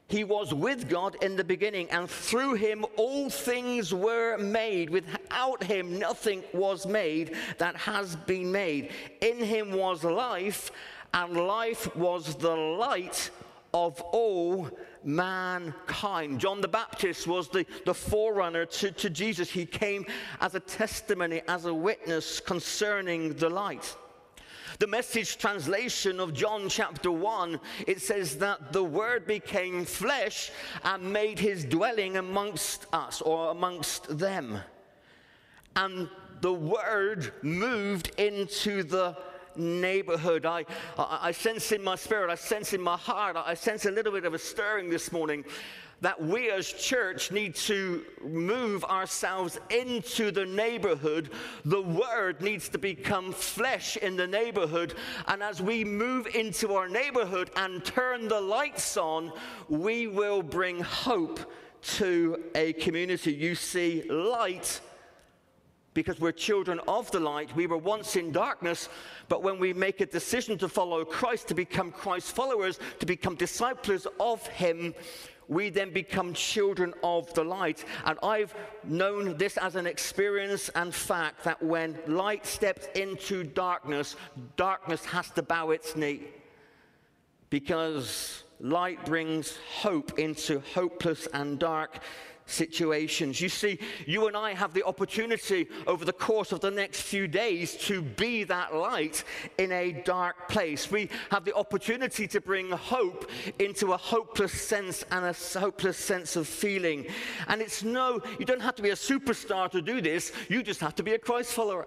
He 0.08 0.24
was 0.24 0.54
with 0.54 0.88
God 0.88 1.16
in 1.22 1.36
the 1.36 1.44
beginning, 1.44 1.90
and 1.90 2.08
through 2.08 2.54
him 2.54 2.84
all 2.96 3.28
things 3.28 3.92
were 3.92 4.38
made. 4.38 4.88
Without 4.90 5.62
him, 5.62 5.98
nothing 5.98 6.42
was 6.54 6.86
made 6.86 7.34
that 7.58 7.76
has 7.76 8.16
been 8.16 8.52
made. 8.52 8.90
In 9.20 9.38
him 9.38 9.72
was 9.72 10.04
life, 10.04 10.70
and 11.12 11.34
life 11.34 11.94
was 11.94 12.34
the 12.36 12.54
light 12.54 13.30
of 13.74 14.00
all 14.00 14.70
mankind. 15.08 16.38
John 16.38 16.60
the 16.60 16.68
Baptist 16.68 17.26
was 17.26 17.48
the, 17.48 17.64
the 17.86 17.94
forerunner 17.94 18.66
to, 18.66 18.92
to 18.92 19.08
Jesus. 19.08 19.50
He 19.50 19.64
came 19.64 20.04
as 20.40 20.54
a 20.54 20.60
testimony, 20.60 21.40
as 21.48 21.64
a 21.64 21.72
witness 21.72 22.40
concerning 22.40 23.32
the 23.34 23.48
light. 23.48 23.96
The 24.78 24.86
message 24.86 25.38
translation 25.38 26.20
of 26.20 26.34
John 26.34 26.68
chapter 26.68 27.10
1, 27.10 27.58
it 27.86 28.02
says 28.02 28.36
that 28.36 28.72
the 28.72 28.84
Word 28.84 29.26
became 29.26 29.84
flesh 29.86 30.52
and 30.84 31.12
made 31.12 31.38
his 31.38 31.64
dwelling 31.64 32.18
amongst 32.18 32.86
us 32.92 33.22
or 33.22 33.50
amongst 33.50 34.18
them. 34.18 34.58
And 35.74 36.08
the 36.42 36.52
Word 36.52 37.32
moved 37.42 38.12
into 38.18 38.82
the 38.82 39.16
neighborhood. 39.58 40.46
I, 40.46 40.64
I, 40.96 41.18
I 41.22 41.32
sense 41.32 41.72
in 41.72 41.82
my 41.82 41.96
spirit, 41.96 42.30
I 42.30 42.34
sense 42.34 42.72
in 42.72 42.80
my 42.80 42.96
heart, 42.96 43.36
I 43.36 43.54
sense 43.54 43.84
a 43.84 43.90
little 43.90 44.12
bit 44.12 44.24
of 44.24 44.34
a 44.34 44.38
stirring 44.38 44.88
this 44.90 45.12
morning 45.12 45.44
that 46.00 46.20
we 46.20 46.50
as 46.50 46.72
church 46.72 47.32
need 47.32 47.54
to 47.54 48.04
move 48.22 48.84
ourselves 48.84 49.58
into 49.70 50.30
the 50.30 50.46
neighborhood. 50.46 51.30
The 51.64 51.82
word 51.82 52.40
needs 52.40 52.68
to 52.70 52.78
become 52.78 53.32
flesh 53.32 53.96
in 53.96 54.16
the 54.16 54.26
neighborhood. 54.26 54.94
And 55.26 55.42
as 55.42 55.60
we 55.60 55.84
move 55.84 56.28
into 56.34 56.74
our 56.74 56.88
neighborhood 56.88 57.50
and 57.56 57.84
turn 57.84 58.28
the 58.28 58.40
lights 58.40 58.96
on, 58.96 59.32
we 59.68 60.06
will 60.06 60.42
bring 60.42 60.80
hope 60.80 61.40
to 61.80 62.44
a 62.54 62.72
community. 62.74 63.32
You 63.32 63.54
see, 63.54 64.02
light 64.08 64.80
because 65.98 66.20
we're 66.20 66.30
children 66.30 66.78
of 66.86 67.10
the 67.10 67.18
light. 67.18 67.52
We 67.56 67.66
were 67.66 67.76
once 67.76 68.14
in 68.14 68.30
darkness, 68.30 68.88
but 69.28 69.42
when 69.42 69.58
we 69.58 69.72
make 69.72 70.00
a 70.00 70.06
decision 70.06 70.56
to 70.58 70.68
follow 70.68 71.04
Christ, 71.04 71.48
to 71.48 71.54
become 71.54 71.90
Christ's 71.90 72.30
followers, 72.30 72.78
to 73.00 73.04
become 73.04 73.34
disciples 73.34 74.06
of 74.20 74.46
Him, 74.46 74.94
we 75.48 75.70
then 75.70 75.92
become 75.92 76.34
children 76.34 76.94
of 77.02 77.34
the 77.34 77.42
light. 77.42 77.84
And 78.04 78.16
I've 78.22 78.54
known 78.84 79.36
this 79.38 79.56
as 79.56 79.74
an 79.74 79.88
experience 79.88 80.68
and 80.76 80.94
fact 80.94 81.42
that 81.42 81.60
when 81.60 81.98
light 82.06 82.46
steps 82.46 82.86
into 82.94 83.42
darkness, 83.42 84.14
darkness 84.56 85.04
has 85.06 85.30
to 85.30 85.42
bow 85.42 85.70
its 85.72 85.96
knee. 85.96 86.20
Because 87.50 88.44
light 88.60 89.04
brings 89.04 89.58
hope 89.80 90.16
into 90.16 90.62
hopeless 90.74 91.26
and 91.34 91.58
dark 91.58 91.98
situations. 92.48 93.40
You 93.40 93.48
see, 93.48 93.78
you 94.06 94.26
and 94.26 94.36
I 94.36 94.54
have 94.54 94.74
the 94.74 94.84
opportunity 94.84 95.68
over 95.86 96.04
the 96.04 96.12
course 96.12 96.52
of 96.52 96.60
the 96.60 96.70
next 96.70 97.02
few 97.02 97.28
days 97.28 97.74
to 97.86 98.02
be 98.02 98.44
that 98.44 98.74
light 98.74 99.24
in 99.58 99.72
a 99.72 99.92
dark 100.04 100.48
place. 100.48 100.90
We 100.90 101.10
have 101.30 101.44
the 101.44 101.54
opportunity 101.54 102.26
to 102.28 102.40
bring 102.40 102.70
hope 102.70 103.30
into 103.58 103.92
a 103.92 103.96
hopeless 103.96 104.52
sense 104.52 105.04
and 105.10 105.24
a 105.24 105.58
hopeless 105.58 105.96
sense 105.96 106.36
of 106.36 106.46
feeling. 106.46 107.06
And 107.48 107.60
it's 107.60 107.82
no, 107.82 108.20
you 108.38 108.44
don't 108.44 108.62
have 108.62 108.76
to 108.76 108.82
be 108.82 108.90
a 108.90 108.94
superstar 108.94 109.70
to 109.70 109.82
do 109.82 110.00
this, 110.00 110.32
you 110.48 110.62
just 110.62 110.80
have 110.80 110.94
to 110.96 111.02
be 111.02 111.14
a 111.14 111.18
Christ 111.18 111.52
follower 111.52 111.86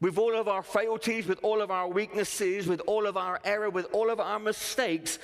with 0.00 0.16
all 0.16 0.34
of 0.34 0.46
our 0.46 0.62
frailties, 0.62 1.26
with 1.26 1.40
all 1.42 1.60
of 1.60 1.70
our 1.70 1.88
weaknesses, 1.88 2.66
with 2.66 2.80
all 2.86 3.06
of 3.06 3.16
our 3.16 3.40
error, 3.44 3.68
with 3.68 3.86
all 3.92 4.10
of 4.10 4.20
our 4.20 4.38
mistakes, 4.38 5.18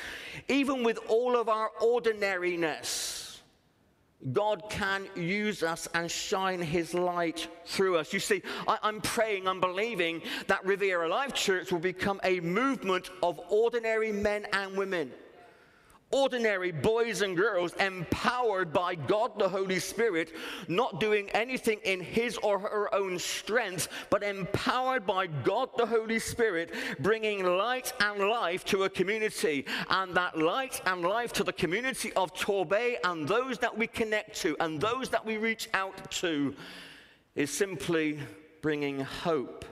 even 0.49 0.82
with 0.82 0.99
all 1.08 1.37
of 1.37 1.49
our 1.49 1.70
ordinariness. 1.80 3.24
God 4.33 4.64
can 4.71 5.07
use 5.14 5.62
us 5.62 5.87
and 5.95 6.11
shine 6.11 6.61
his 6.61 6.95
light 6.95 7.49
through 7.66 7.99
us. 7.99 8.12
You 8.12 8.21
see, 8.21 8.43
I, 8.66 8.78
am 8.83 9.00
praying, 9.00 9.47
I'm 9.47 9.61
believing 9.61 10.23
that 10.47 10.64
Riviera 10.64 11.09
Life 11.09 11.35
Church 11.35 11.71
will 11.71 11.78
become 11.78 12.21
a 12.25 12.40
movement 12.40 13.11
of 13.23 13.40
ordinary 13.50 14.12
men 14.12 14.47
and 14.52 14.76
women 14.76 15.12
ordinary 16.14 16.71
boys 16.71 17.23
and 17.23 17.37
girls 17.37 17.75
empowered 17.75 18.73
by 18.73 18.94
God 18.94 19.37
the 19.37 19.49
Holy 19.49 19.80
Spirit, 19.80 20.33
not 20.68 21.00
doing 21.00 21.28
anything 21.30 21.80
in 21.83 22.00
his 22.00 22.37
or 22.38 22.56
her 22.61 22.94
own 22.94 23.18
strength, 23.18 23.88
but 24.11 24.23
empowered 24.23 25.04
by 25.04 25.26
God 25.26 25.71
the 25.76 25.85
Holy 25.85 26.21
Spirit, 26.21 26.73
bringing 27.00 27.44
light 27.44 27.92
and 27.99 28.28
life 28.28 28.64
to 28.66 28.85
a 28.85 28.88
community. 28.88 29.66
And 29.90 30.14
that 30.14 30.38
light 30.38 30.80
and 30.87 31.02
life 31.02 31.33
to 31.33 31.42
the 31.42 31.52
community 31.52 32.12
of 32.12 32.33
Torbay 32.33 32.97
and 33.02 33.26
those 33.26 33.59
that 33.59 33.76
we 33.76 33.88
connect 33.88 34.37
to 34.42 34.56
and 34.61 34.80
those 34.80 35.09
that 35.09 35.26
we 35.26 35.37
reach 35.37 35.68
out 35.75 36.12
to 36.12 36.54
is 37.35 37.50
simply 37.50 38.21
bringing 38.62 39.00
hope 39.00 39.64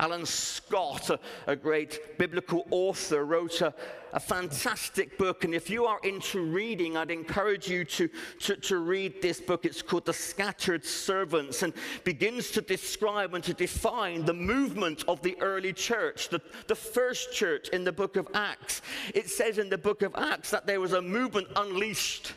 Alan 0.00 0.24
Scott, 0.24 1.10
a, 1.10 1.20
a 1.46 1.54
great 1.54 2.16
biblical 2.16 2.66
author, 2.70 3.26
wrote 3.26 3.60
a, 3.60 3.74
a, 4.14 4.18
fantastic 4.18 5.18
book. 5.18 5.44
And 5.44 5.54
if 5.54 5.68
you 5.68 5.84
are 5.84 5.98
into 6.02 6.40
reading, 6.40 6.96
I'd 6.96 7.10
encourage 7.10 7.68
you 7.68 7.84
to, 7.84 8.08
to, 8.40 8.56
to 8.56 8.78
read 8.78 9.20
this 9.20 9.42
book. 9.42 9.66
It's 9.66 9.82
called 9.82 10.06
The 10.06 10.14
Scattered 10.14 10.86
Servants 10.86 11.62
and 11.62 11.74
begins 12.02 12.50
to 12.52 12.62
describe 12.62 13.34
and 13.34 13.44
to 13.44 13.52
define 13.52 14.24
the 14.24 14.32
movement 14.32 15.04
of 15.06 15.20
the 15.20 15.36
early 15.42 15.74
church, 15.74 16.30
the, 16.30 16.40
the 16.66 16.74
first 16.74 17.34
church 17.34 17.68
in 17.68 17.84
the 17.84 17.92
book 17.92 18.16
of 18.16 18.26
Acts. 18.32 18.80
It 19.14 19.28
says 19.28 19.58
in 19.58 19.68
the 19.68 19.76
book 19.76 20.00
of 20.00 20.14
Acts 20.16 20.50
that 20.50 20.66
there 20.66 20.80
was 20.80 20.94
a 20.94 21.02
movement 21.02 21.48
unleashed 21.56 22.32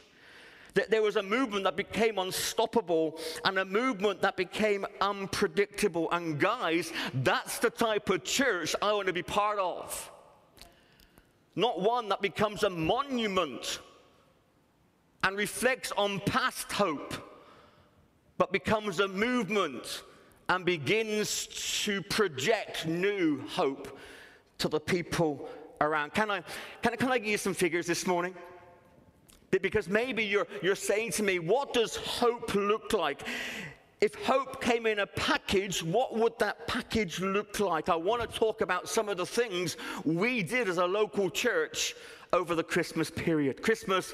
that 0.73 0.89
there 0.89 1.01
was 1.01 1.15
a 1.15 1.23
movement 1.23 1.63
that 1.65 1.75
became 1.75 2.17
unstoppable 2.17 3.19
and 3.45 3.59
a 3.59 3.65
movement 3.65 4.21
that 4.21 4.35
became 4.35 4.85
unpredictable. 5.01 6.09
And 6.11 6.39
guys, 6.39 6.91
that's 7.13 7.59
the 7.59 7.69
type 7.69 8.09
of 8.09 8.23
church 8.23 8.75
I 8.81 8.93
want 8.93 9.07
to 9.07 9.13
be 9.13 9.23
part 9.23 9.59
of. 9.59 10.11
Not 11.55 11.81
one 11.81 12.09
that 12.09 12.21
becomes 12.21 12.63
a 12.63 12.69
monument 12.69 13.79
and 15.23 15.37
reflects 15.37 15.91
on 15.97 16.19
past 16.21 16.71
hope, 16.71 17.13
but 18.37 18.51
becomes 18.51 18.99
a 18.99 19.07
movement 19.07 20.03
and 20.49 20.65
begins 20.65 21.47
to 21.83 22.01
project 22.01 22.85
new 22.87 23.41
hope 23.47 23.97
to 24.57 24.67
the 24.67 24.79
people 24.79 25.47
around. 25.79 26.13
Can 26.13 26.31
I, 26.31 26.41
can, 26.81 26.93
I, 26.93 26.95
can 26.95 27.11
I 27.11 27.17
give 27.19 27.27
you 27.27 27.37
some 27.37 27.53
figures 27.53 27.85
this 27.85 28.07
morning? 28.07 28.33
Because 29.61 29.87
maybe 29.87 30.23
you're, 30.23 30.47
you're 30.61 30.75
saying 30.75 31.11
to 31.13 31.23
me, 31.23 31.39
what 31.39 31.73
does 31.73 31.95
hope 31.95 32.55
look 32.55 32.93
like? 32.93 33.23
If 34.01 34.15
hope 34.15 34.61
came 34.61 34.85
in 34.85 34.99
a 34.99 35.07
package, 35.07 35.81
what 35.81 36.13
would 36.17 36.37
that 36.39 36.67
package 36.67 37.21
look 37.21 37.61
like? 37.61 37.87
I 37.87 37.95
want 37.95 38.21
to 38.21 38.27
talk 38.27 38.59
about 38.59 38.89
some 38.89 39.07
of 39.07 39.15
the 39.15 39.25
things 39.25 39.77
we 40.03 40.43
did 40.43 40.67
as 40.67 40.77
a 40.77 40.85
local 40.85 41.29
church 41.29 41.95
over 42.33 42.55
the 42.55 42.63
Christmas 42.63 43.09
period. 43.09 43.61
Christmas 43.61 44.13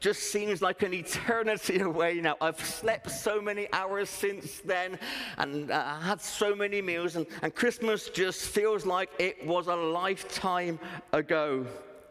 just 0.00 0.32
seems 0.32 0.62
like 0.62 0.82
an 0.82 0.94
eternity 0.94 1.78
away 1.92 2.14
now. 2.14 2.36
I've 2.40 2.58
slept 2.58 3.10
so 3.10 3.40
many 3.40 3.68
hours 3.72 4.08
since 4.08 4.60
then 4.60 4.98
and 5.36 5.70
uh, 5.70 6.00
had 6.00 6.20
so 6.20 6.56
many 6.56 6.82
meals, 6.82 7.14
and, 7.14 7.26
and 7.42 7.54
Christmas 7.54 8.08
just 8.08 8.42
feels 8.42 8.86
like 8.86 9.10
it 9.18 9.46
was 9.46 9.68
a 9.68 9.76
lifetime 9.76 10.80
ago. 11.12 11.64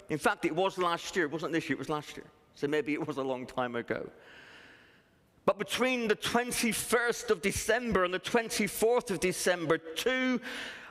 In 0.10 0.18
fact, 0.18 0.46
it 0.46 0.56
was 0.56 0.78
last 0.78 1.16
year. 1.16 1.26
It 1.26 1.32
wasn't 1.32 1.52
this 1.52 1.68
year, 1.68 1.76
it 1.76 1.80
was 1.80 1.90
last 1.90 2.16
year. 2.16 2.26
So 2.58 2.68
maybe 2.68 2.94
it 2.94 3.08
was 3.08 3.18
a 3.18 3.24
long 3.24 3.46
time 3.46 3.76
ago. 3.76 4.10
But 5.46 5.60
between 5.60 6.08
the 6.08 6.16
21st 6.16 7.30
of 7.30 7.44
December 7.44 8.04
and 8.04 8.12
the 8.12 8.20
24th 8.20 9.12
of 9.12 9.20
December, 9.20 9.78
two, 9.78 10.42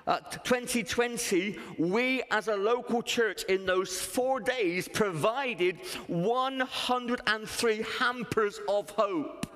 uh, 0.07 0.21
2020, 0.45 1.59
we 1.77 2.23
as 2.31 2.47
a 2.47 2.55
local 2.55 3.03
church 3.03 3.43
in 3.49 3.67
those 3.67 4.01
four 4.01 4.39
days 4.39 4.87
provided 4.87 5.79
103 6.07 7.85
hampers 7.99 8.61
of 8.69 8.89
hope. 8.91 9.53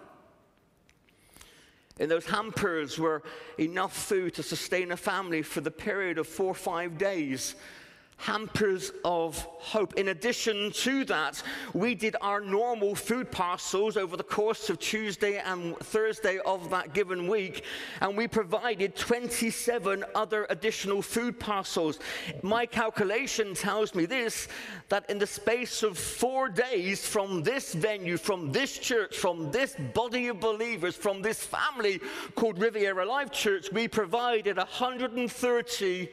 In 2.01 2.09
those 2.09 2.27
hampers 2.27 2.99
were 2.99 3.23
enough 3.57 3.97
food 3.97 4.35
to 4.35 4.43
sustain 4.43 4.91
a 4.91 4.97
family 4.97 5.43
for 5.43 5.61
the 5.61 5.71
period 5.71 6.19
of 6.19 6.27
four 6.27 6.49
or 6.49 6.55
five 6.55 6.99
days 6.99 7.55
hampers 8.21 8.93
of 9.03 9.39
hope. 9.59 9.95
In 9.95 10.09
addition 10.09 10.71
to 10.73 11.05
that, 11.07 11.43
we 11.73 11.95
did 11.95 12.17
our 12.21 12.41
normal 12.43 12.95
food 12.95 13.31
parcels 13.31 13.97
over 13.97 14.15
the 14.15 14.23
course 14.23 14.69
of 14.69 14.79
Tuesday 14.79 15.39
and 15.39 15.75
Thursday 15.79 16.39
of 16.45 16.69
that 16.69 16.93
given 16.93 17.27
week, 17.29 17.65
and 18.03 18.17
we 18.17 18.29
provided 18.29 18.95
27 18.95 20.05
other 20.15 20.47
additional 20.51 21.01
food 21.01 21.41
parcels. 21.41 21.99
My 22.43 22.67
calculation 22.67 23.55
tells 23.55 23.95
me 23.95 24.05
this 24.05 24.49
that 24.91 25.09
in 25.09 25.19
the 25.19 25.27
space 25.27 25.83
of 25.83 25.97
four 25.97 26.51
days 26.51 27.07
from 27.07 27.43
this 27.43 27.73
venue, 27.73 28.19
from 28.19 28.53
this 28.53 28.77
church, 28.77 29.17
from 29.17 29.51
this 29.51 29.75
body 29.95 30.29
of 30.29 30.41
believers, 30.41 30.95
from 30.95 31.23
this 31.23 31.43
family 31.43 32.01
called 32.35 32.59
Riviera 32.59 33.07
Life 33.07 33.33
Church, 33.33 33.73
we 33.73 33.89
provided 33.89 34.59
130 34.59 36.09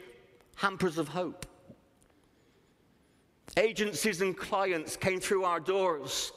hampers 0.55 0.97
of 0.97 1.09
hope. 1.09 1.45
Agencies 3.55 4.21
and 4.21 4.35
clients 4.37 4.95
came 4.95 5.19
through 5.19 5.45
our 5.45 5.59
doors 5.59 6.31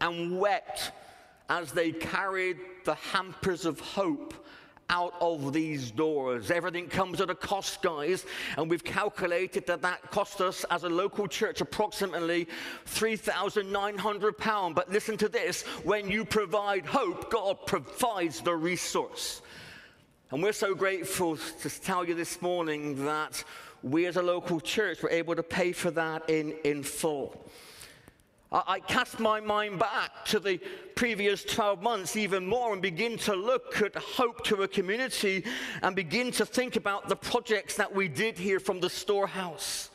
and 0.00 0.38
wept 0.38 0.92
as 1.48 1.72
they 1.72 1.92
carried 1.92 2.58
the 2.84 2.94
hampers 2.94 3.64
of 3.64 3.78
hope 3.78 4.34
out 4.90 5.14
of 5.20 5.52
these 5.52 5.90
doors. 5.90 6.50
Everything 6.50 6.86
comes 6.86 7.20
at 7.20 7.30
a 7.30 7.34
cost, 7.34 7.80
guys, 7.80 8.26
and 8.58 8.68
we've 8.68 8.84
calculated 8.84 9.66
that 9.66 9.80
that 9.80 10.10
cost 10.10 10.40
us 10.42 10.64
as 10.70 10.84
a 10.84 10.88
local 10.88 11.26
church 11.26 11.62
approximately 11.62 12.46
£3,900. 12.86 14.74
But 14.74 14.90
listen 14.90 15.16
to 15.16 15.28
this 15.28 15.62
when 15.84 16.10
you 16.10 16.24
provide 16.24 16.84
hope, 16.84 17.30
God 17.30 17.66
provides 17.66 18.42
the 18.42 18.54
resource. 18.54 19.40
And 20.30 20.42
we're 20.42 20.52
so 20.52 20.74
grateful 20.74 21.36
to 21.36 21.80
tell 21.80 22.06
you 22.06 22.14
this 22.14 22.42
morning 22.42 23.04
that 23.04 23.44
we 23.82 24.06
as 24.06 24.16
a 24.16 24.22
local 24.22 24.60
church 24.60 25.02
were 25.02 25.10
able 25.10 25.34
to 25.34 25.42
pay 25.42 25.72
for 25.72 25.90
that 25.92 26.28
in, 26.28 26.54
in 26.64 26.82
full. 26.82 27.42
I 28.52 28.80
cast 28.80 29.18
my 29.18 29.40
mind 29.40 29.78
back 29.78 30.26
to 30.26 30.38
the 30.38 30.58
previous 30.94 31.42
12 31.42 31.82
months 31.82 32.16
even 32.16 32.46
more 32.46 32.74
and 32.74 32.82
begin 32.82 33.16
to 33.18 33.34
look 33.34 33.80
at 33.80 33.96
hope 33.96 34.44
to 34.44 34.62
a 34.62 34.68
community 34.68 35.46
and 35.80 35.96
begin 35.96 36.30
to 36.32 36.44
think 36.44 36.76
about 36.76 37.08
the 37.08 37.16
projects 37.16 37.76
that 37.76 37.94
we 37.94 38.08
did 38.08 38.36
here 38.36 38.60
from 38.60 38.80
the 38.80 38.90
storehouse. 38.90 39.88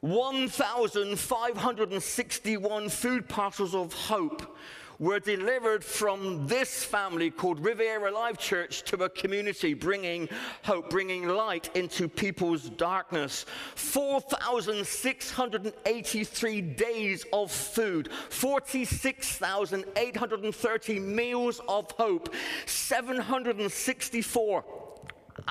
1,561 0.00 2.88
food 2.88 3.28
parcels 3.28 3.74
of 3.74 3.92
hope 3.92 4.56
were 5.02 5.18
delivered 5.18 5.82
from 5.82 6.46
this 6.46 6.84
family 6.84 7.28
called 7.28 7.58
Riviera 7.58 8.12
Life 8.12 8.38
Church 8.38 8.84
to 8.84 9.02
a 9.02 9.08
community, 9.08 9.74
bringing 9.74 10.28
hope, 10.62 10.90
bringing 10.90 11.26
light 11.26 11.70
into 11.74 12.08
people's 12.08 12.70
darkness. 12.70 13.44
4,683 13.74 16.60
days 16.60 17.26
of 17.32 17.50
food, 17.50 18.12
46,830 18.12 21.00
meals 21.00 21.60
of 21.66 21.90
hope, 21.90 22.32
764 22.66 24.64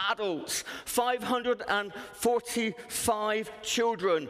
adults, 0.09 0.63
545 0.85 3.61
children. 3.61 4.29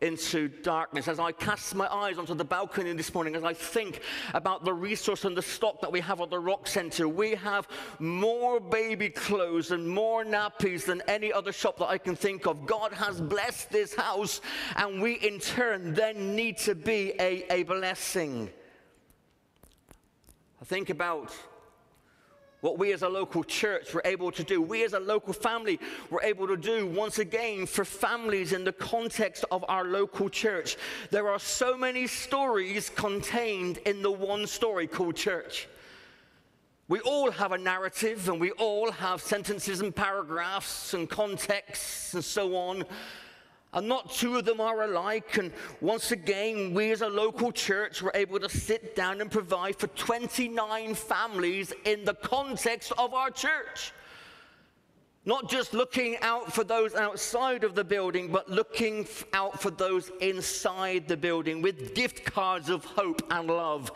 into 0.00 0.48
darkness, 0.48 1.08
as 1.08 1.18
I 1.18 1.32
cast 1.32 1.74
my 1.74 1.86
eyes 1.86 2.18
onto 2.18 2.34
the 2.34 2.44
balcony 2.44 2.92
this 2.92 3.14
morning, 3.14 3.34
as 3.34 3.44
I 3.44 3.54
think 3.54 4.00
about 4.34 4.62
the 4.62 4.74
resource 4.74 5.24
and 5.24 5.34
the 5.34 5.40
stock 5.40 5.80
that 5.80 5.90
we 5.90 6.00
have 6.00 6.20
at 6.20 6.28
the 6.28 6.38
Rock 6.38 6.66
Center, 6.66 7.08
we 7.08 7.34
have 7.36 7.66
more 7.98 8.60
baby 8.60 9.08
clothes 9.08 9.70
and 9.70 9.88
more 9.88 10.22
nappies 10.22 10.84
than 10.84 11.00
any 11.08 11.32
other 11.32 11.52
shop 11.52 11.78
that 11.78 11.88
I 11.88 11.96
can 11.96 12.16
think 12.16 12.46
of. 12.46 12.66
God 12.66 12.92
has 12.92 13.20
blessed 13.20 13.70
this 13.70 13.94
house, 13.94 14.42
and 14.76 15.00
we 15.00 15.14
in 15.14 15.38
turn 15.38 15.94
then 15.94 16.36
need 16.36 16.58
to 16.58 16.74
be 16.74 17.14
a, 17.18 17.46
a 17.50 17.62
blessing. 17.62 18.50
I 20.60 20.64
think 20.66 20.90
about 20.90 21.34
what 22.64 22.78
we 22.78 22.94
as 22.94 23.02
a 23.02 23.08
local 23.10 23.44
church 23.44 23.92
were 23.92 24.00
able 24.06 24.32
to 24.32 24.42
do, 24.42 24.62
we 24.62 24.84
as 24.84 24.94
a 24.94 24.98
local 24.98 25.34
family 25.34 25.78
were 26.08 26.22
able 26.22 26.46
to 26.46 26.56
do 26.56 26.86
once 26.86 27.18
again 27.18 27.66
for 27.66 27.84
families 27.84 28.54
in 28.54 28.64
the 28.64 28.72
context 28.72 29.44
of 29.50 29.62
our 29.68 29.84
local 29.84 30.30
church. 30.30 30.78
There 31.10 31.28
are 31.28 31.38
so 31.38 31.76
many 31.76 32.06
stories 32.06 32.88
contained 32.88 33.76
in 33.84 34.00
the 34.00 34.10
one 34.10 34.46
story 34.46 34.86
called 34.86 35.14
church. 35.14 35.68
We 36.88 37.00
all 37.00 37.30
have 37.32 37.52
a 37.52 37.58
narrative 37.58 38.30
and 38.30 38.40
we 38.40 38.52
all 38.52 38.90
have 38.90 39.20
sentences 39.20 39.82
and 39.82 39.94
paragraphs 39.94 40.94
and 40.94 41.06
contexts 41.06 42.14
and 42.14 42.24
so 42.24 42.56
on 42.56 42.84
and 43.74 43.88
not 43.88 44.10
two 44.10 44.36
of 44.36 44.44
them 44.44 44.60
are 44.60 44.84
alike. 44.84 45.36
And 45.36 45.52
once 45.80 46.12
again, 46.12 46.72
we 46.72 46.92
as 46.92 47.02
a 47.02 47.08
local 47.08 47.52
church 47.52 48.00
were 48.00 48.12
able 48.14 48.38
to 48.40 48.48
sit 48.48 48.96
down 48.96 49.20
and 49.20 49.30
provide 49.30 49.76
for 49.76 49.88
29 49.88 50.94
families 50.94 51.72
in 51.84 52.04
the 52.04 52.14
context 52.14 52.92
of 52.96 53.12
our 53.12 53.30
church. 53.30 53.92
Not 55.26 55.48
just 55.48 55.72
looking 55.72 56.18
out 56.20 56.52
for 56.52 56.64
those 56.64 56.94
outside 56.94 57.64
of 57.64 57.74
the 57.74 57.84
building, 57.84 58.30
but 58.30 58.50
looking 58.50 59.08
out 59.32 59.60
for 59.60 59.70
those 59.70 60.10
inside 60.20 61.08
the 61.08 61.16
building 61.16 61.62
with 61.62 61.94
gift 61.94 62.26
cards 62.26 62.68
of 62.68 62.84
hope 62.84 63.22
and 63.30 63.48
love 63.48 63.90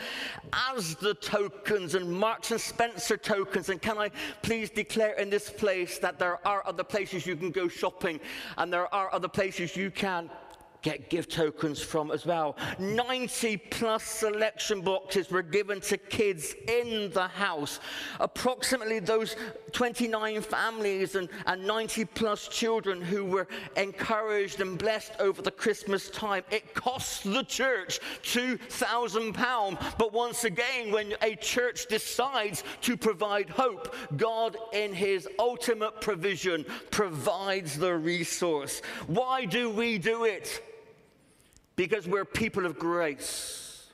as 0.75 0.95
the 0.95 1.12
tokens 1.14 1.95
and 1.95 2.11
Marks 2.11 2.51
and 2.51 2.61
Spencer 2.61 3.19
tokens. 3.19 3.69
And 3.69 3.81
can 3.83 3.99
I 3.99 4.11
please 4.41 4.71
declare 4.71 5.12
in 5.14 5.29
this 5.29 5.51
place 5.51 5.99
that 5.99 6.19
there 6.19 6.47
are 6.47 6.67
other 6.67 6.85
places 6.85 7.27
you 7.27 7.37
can 7.37 7.51
go 7.51 7.69
shopping 7.69 8.21
and 8.57 8.73
there 8.73 8.93
are 8.95 9.12
other 9.12 9.29
places 9.29 9.77
you 9.77 9.91
can 9.91 10.31
get 10.83 11.11
gift 11.11 11.33
tokens 11.33 11.83
from 11.83 12.11
as 12.11 12.25
well. 12.25 12.57
90 12.79 13.57
plus 13.57 14.05
selection 14.05 14.81
boxes 14.81 15.31
were 15.31 15.43
given 15.43 15.81
to 15.83 15.97
kids 15.97 16.55
in 16.67 17.11
the 17.12 17.27
house. 17.27 17.81
Approximately 18.21 19.01
those 19.01 19.37
29 19.73 20.41
families 20.43 21.14
and, 21.14 21.29
and 21.47 21.67
90 21.67 22.05
plus 22.07 22.49
children 22.49 23.01
who 23.01 23.25
were 23.25 23.49
encouraged 23.77 24.61
and 24.61 24.79
blessed 24.79 25.12
over 25.19 25.43
the 25.43 25.51
Christmas 25.51 26.11
time. 26.11 26.43
It 26.51 26.75
costs 26.75 27.23
the 27.23 27.43
church 27.43 28.01
£2,000. 28.23 29.99
But 29.99 30.12
once 30.12 30.45
again, 30.45 30.93
when 30.93 31.14
a 31.23 31.35
church 31.37 31.87
decides 31.87 32.64
to 32.83 32.97
provide 32.97 33.51
hope, 33.51 33.95
God, 34.17 34.57
in 34.73 34.93
his 34.93 35.29
ultimate 35.38 36.01
provision, 36.01 36.64
provides 36.91 37.79
the 37.79 37.95
resource. 37.95 38.81
Why 39.07 39.45
do 39.45 39.71
we 39.71 39.99
do 39.99 40.25
it? 40.25 40.62
Because 41.79 42.09
we're 42.09 42.25
people 42.25 42.67
of 42.67 42.77
grace. 42.77 43.87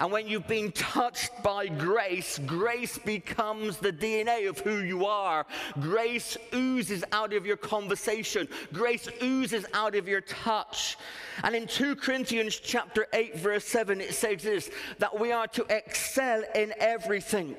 And 0.00 0.10
when 0.10 0.26
you've 0.26 0.48
been 0.48 0.72
touched 0.72 1.30
by 1.44 1.68
grace, 1.68 2.40
grace 2.44 2.98
becomes 2.98 3.76
the 3.76 3.92
DNA 3.92 4.48
of 4.48 4.58
who 4.58 4.78
you 4.78 5.06
are. 5.06 5.46
Grace 5.78 6.36
oozes 6.52 7.04
out 7.12 7.32
of 7.34 7.46
your 7.46 7.56
conversation. 7.56 8.48
Grace 8.72 9.08
oozes 9.22 9.64
out 9.74 9.94
of 9.94 10.08
your 10.08 10.22
touch. 10.22 10.98
And 11.44 11.54
in 11.54 11.68
2 11.68 11.94
Corinthians 11.94 12.56
chapter 12.56 13.06
8 13.12 13.36
verse 13.36 13.64
7 13.64 14.00
it 14.00 14.12
says 14.12 14.42
this 14.42 14.68
that 14.98 15.16
we 15.16 15.30
are 15.30 15.46
to 15.46 15.64
excel 15.70 16.42
in 16.56 16.74
everything. 16.78 17.54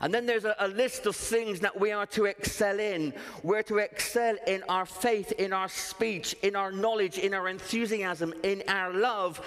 And 0.00 0.14
then 0.14 0.26
there's 0.26 0.44
a, 0.44 0.54
a, 0.60 0.68
list 0.68 1.06
of 1.06 1.16
things 1.16 1.60
that 1.60 1.78
we 1.78 1.90
are 1.90 2.06
to 2.06 2.26
excel 2.26 2.78
in. 2.78 3.12
We're 3.42 3.64
to 3.64 3.78
excel 3.78 4.36
in 4.46 4.62
our 4.68 4.86
faith, 4.86 5.32
in 5.32 5.52
our 5.52 5.68
speech, 5.68 6.36
in 6.42 6.54
our 6.54 6.70
knowledge, 6.70 7.18
in 7.18 7.34
our 7.34 7.48
enthusiasm, 7.48 8.32
in 8.44 8.62
our 8.68 8.92
love. 8.92 9.40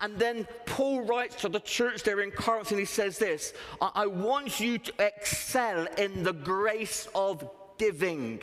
And 0.00 0.18
then 0.18 0.46
Paul 0.64 1.02
writes 1.02 1.36
to 1.42 1.48
the 1.48 1.60
church 1.60 2.04
there 2.04 2.20
in 2.20 2.30
Corinth 2.30 2.70
and 2.70 2.80
he 2.80 2.86
says 2.86 3.18
this 3.18 3.52
I, 3.80 3.90
I 3.94 4.06
want 4.06 4.60
you 4.60 4.78
to 4.78 4.92
excel 4.98 5.86
in 5.98 6.22
the 6.22 6.32
grace 6.32 7.08
of 7.14 7.48
giving. 7.78 8.40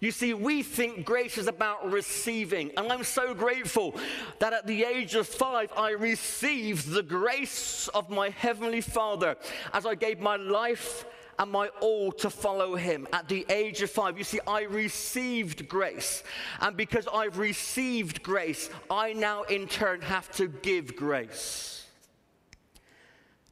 You 0.00 0.10
see, 0.10 0.34
we 0.34 0.62
think 0.62 1.04
grace 1.04 1.38
is 1.38 1.48
about 1.48 1.90
receiving. 1.90 2.70
And 2.76 2.92
I'm 2.92 3.04
so 3.04 3.34
grateful 3.34 3.94
that 4.38 4.52
at 4.52 4.66
the 4.66 4.84
age 4.84 5.14
of 5.14 5.26
five, 5.26 5.72
I 5.76 5.90
received 5.90 6.90
the 6.90 7.02
grace 7.02 7.88
of 7.88 8.08
my 8.10 8.30
Heavenly 8.30 8.80
Father 8.80 9.36
as 9.72 9.86
I 9.86 9.94
gave 9.94 10.20
my 10.20 10.36
life 10.36 11.04
and 11.38 11.50
my 11.50 11.68
all 11.80 12.10
to 12.12 12.30
follow 12.30 12.74
him 12.74 13.06
at 13.12 13.28
the 13.28 13.46
age 13.48 13.80
of 13.82 13.90
five. 13.90 14.18
You 14.18 14.24
see, 14.24 14.40
I 14.46 14.62
received 14.62 15.68
grace. 15.68 16.22
And 16.60 16.76
because 16.76 17.06
I've 17.12 17.38
received 17.38 18.22
grace, 18.22 18.70
I 18.90 19.12
now 19.12 19.42
in 19.44 19.68
turn 19.68 20.00
have 20.02 20.30
to 20.32 20.48
give 20.48 20.96
grace. 20.96 21.86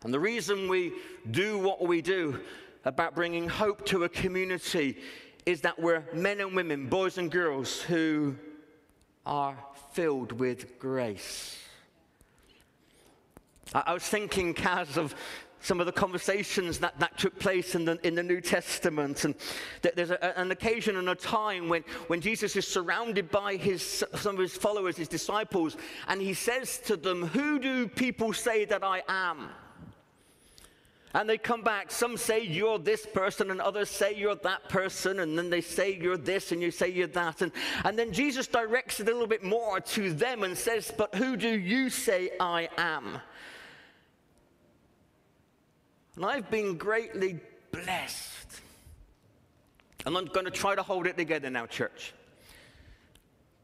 And 0.04 0.12
the 0.12 0.20
reason 0.20 0.68
we 0.68 0.92
do 1.30 1.59
what 1.59 1.87
we 1.87 2.02
do 2.02 2.40
about 2.85 3.14
bringing 3.16 3.48
hope 3.48 3.85
to 3.87 4.04
a 4.04 4.09
community 4.09 4.96
is 5.46 5.61
that 5.61 5.78
we're 5.78 6.04
men 6.12 6.40
and 6.40 6.56
women, 6.56 6.88
boys 6.88 7.18
and 7.18 7.30
girls 7.30 7.80
who 7.80 8.35
are 9.24 9.56
filled 9.92 10.32
with 10.32 10.78
grace. 10.80 11.56
I, 13.72 13.85
I 13.87 13.94
was 13.94 14.02
thinking, 14.02 14.54
Kaz, 14.54 14.96
of 14.96 15.14
some 15.61 15.80
of 15.80 15.87
the 15.87 15.92
conversations 15.92 16.78
that, 16.78 16.98
that 16.98 17.16
took 17.16 17.38
place 17.38 17.74
in 17.76 17.85
the, 17.85 17.98
in 18.06 18.14
the 18.16 18.22
New 18.22 18.40
Testament. 18.40 19.24
And 19.24 19.35
there's 19.94 20.11
a, 20.11 20.38
an 20.38 20.50
occasion 20.50 20.96
and 20.96 21.09
a 21.09 21.14
time 21.14 21.68
when, 21.68 21.82
when 22.09 22.20
Jesus 22.20 22.54
is 22.56 22.66
surrounded 22.66 23.30
by 23.30 23.56
his, 23.56 24.04
some 24.14 24.35
of 24.35 24.40
his 24.40 24.56
followers, 24.56 24.96
his 24.96 25.09
disciples, 25.09 25.76
and 26.09 26.20
he 26.20 26.35
says 26.35 26.78
to 26.87 26.96
them, 26.96 27.26
Who 27.28 27.59
do 27.59 27.88
people 27.88 28.32
say 28.32 28.64
that 28.66 28.85
I 28.85 29.02
am? 29.09 29.48
And 31.16 31.31
they 31.31 31.38
come 31.38 31.62
back. 31.62 31.90
Some 31.90 32.18
say 32.18 32.42
you're 32.42 32.79
this 32.79 33.07
person, 33.07 33.50
and 33.50 33.59
others 33.59 33.88
say 33.88 34.14
you're 34.14 34.35
that 34.35 34.68
person, 34.68 35.20
and 35.20 35.38
then 35.38 35.48
they 35.48 35.62
say 35.62 35.94
you're 35.94 36.18
this, 36.18 36.52
and 36.52 36.61
you 36.61 36.70
say 36.70 36.90
you're 36.90 37.07
that. 37.07 37.40
And, 37.40 37.52
and 37.87 37.98
then 37.98 38.12
Jesus 38.12 38.46
directs 38.46 39.00
it 39.00 39.09
a 39.09 39.12
little 39.12 39.26
bit 39.26 39.42
more 39.42 39.81
to 39.81 40.12
them 40.12 40.42
and 40.42 40.57
says, 40.57 40.92
But 40.94 41.14
who 41.14 41.38
do 41.38 41.48
you 41.48 41.88
say 41.88 42.33
I 42.38 42.68
am? 42.76 43.18
And 46.16 46.26
I've 46.26 46.50
been 46.50 46.76
greatly 46.76 47.40
blessed. 47.72 48.61
And 50.05 50.18
I'm 50.18 50.26
going 50.26 50.44
to 50.44 50.52
try 50.52 50.74
to 50.74 50.83
hold 50.83 51.07
it 51.07 51.16
together 51.16 51.48
now, 51.48 51.64
church. 51.64 52.12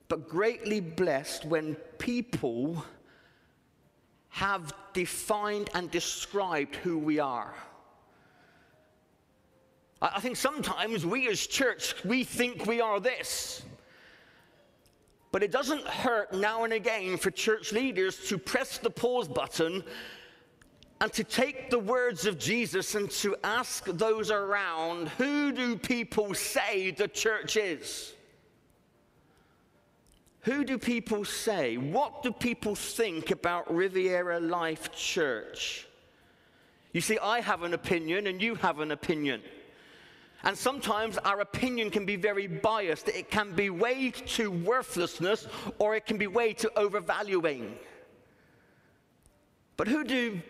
But 0.09 0.27
greatly 0.27 0.81
blessed 0.81 1.45
when 1.45 1.75
people 1.99 2.83
have 4.33 4.73
defined 4.95 5.69
and 5.75 5.91
described 5.91 6.75
who 6.77 6.99
we 6.99 7.19
are. 7.19 7.55
I 10.01 10.21
think 10.21 10.37
sometimes 10.37 11.07
we 11.07 11.29
as 11.29 11.47
church, 11.47 11.95
we 12.05 12.25
think 12.25 12.67
we 12.67 12.81
are 12.81 12.99
this. 12.99 13.63
But 15.33 15.43
it 15.43 15.53
doesn't 15.53 15.87
hurt 15.87 16.33
now 16.33 16.65
and 16.65 16.73
again 16.73 17.19
for 17.19 17.31
church 17.31 17.73
leaders 17.73 18.27
to 18.29 18.39
press 18.39 18.79
the 18.79 18.91
pause 18.91 19.29
button 19.29 19.85
and 21.03 21.13
to 21.13 21.25
take 21.25 21.69
the 21.69 21.79
words 21.79 22.25
of 22.25 22.39
Jesus 22.39 22.95
and 22.95 23.11
to 23.11 23.37
ask 23.45 23.85
those 23.85 24.31
around, 24.31 25.09
who 25.11 25.53
do 25.53 25.77
people 25.77 26.33
say 26.33 26.91
the 26.91 27.09
church 27.09 27.57
is? 27.59 28.15
Who 30.43 30.65
do 30.65 30.77
people 30.77 31.25
say? 31.25 31.77
What 31.77 32.23
do 32.23 32.33
people 32.33 32.75
think 32.75 33.31
about 33.31 33.73
Riviera 33.73 34.41
Life 34.41 34.93
Church? 34.93 35.87
You 36.93 37.01
see, 37.01 37.19
I 37.19 37.41
have 37.41 37.63
an 37.63 37.75
opinion 37.75 38.27
and 38.27 38.43
you 38.43 38.57
have 38.57 38.81
an 38.81 38.91
opinion. 38.91 39.41
And 40.43 40.59
sometimes 40.59 41.17
our 41.19 41.41
opinion 41.41 41.91
can 41.91 42.05
be 42.05 42.17
very 42.17 42.49
biased. 42.49 43.09
It 43.09 43.31
can 43.31 43.53
be 43.53 43.71
weighed 43.71 44.15
to 44.29 44.51
worthlessness 44.51 45.47
or 45.79 45.95
it 45.95 46.07
can 46.07 46.19
be 46.19 46.27
weighed 46.27 46.59
to 46.59 46.73
overvaluing. 46.77 47.77
But 49.77 49.87
who 49.87 50.03
do, 50.03 50.41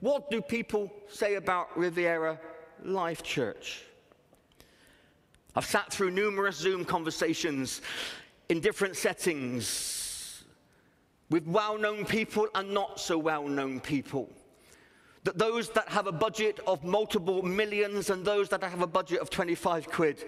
what 0.00 0.28
do 0.28 0.42
people 0.42 0.92
say 1.08 1.36
about 1.36 1.76
Riviera 1.78 2.40
Life 2.82 3.22
Church? 3.22 3.84
I've 5.54 5.64
sat 5.64 5.92
through 5.92 6.10
numerous 6.10 6.56
Zoom 6.56 6.84
conversations 6.84 7.80
in 8.48 8.60
different 8.60 8.96
settings 8.96 10.44
with 11.30 11.46
well 11.46 11.76
known 11.78 12.04
people 12.04 12.46
and 12.54 12.72
not 12.72 13.00
so 13.00 13.18
well 13.18 13.46
known 13.48 13.80
people. 13.80 14.30
That 15.24 15.38
those 15.38 15.70
that 15.70 15.88
have 15.88 16.06
a 16.06 16.12
budget 16.12 16.60
of 16.66 16.84
multiple 16.84 17.42
millions 17.42 18.10
and 18.10 18.24
those 18.24 18.48
that 18.50 18.62
have 18.62 18.82
a 18.82 18.86
budget 18.86 19.20
of 19.20 19.28
25 19.28 19.88
quid. 19.88 20.24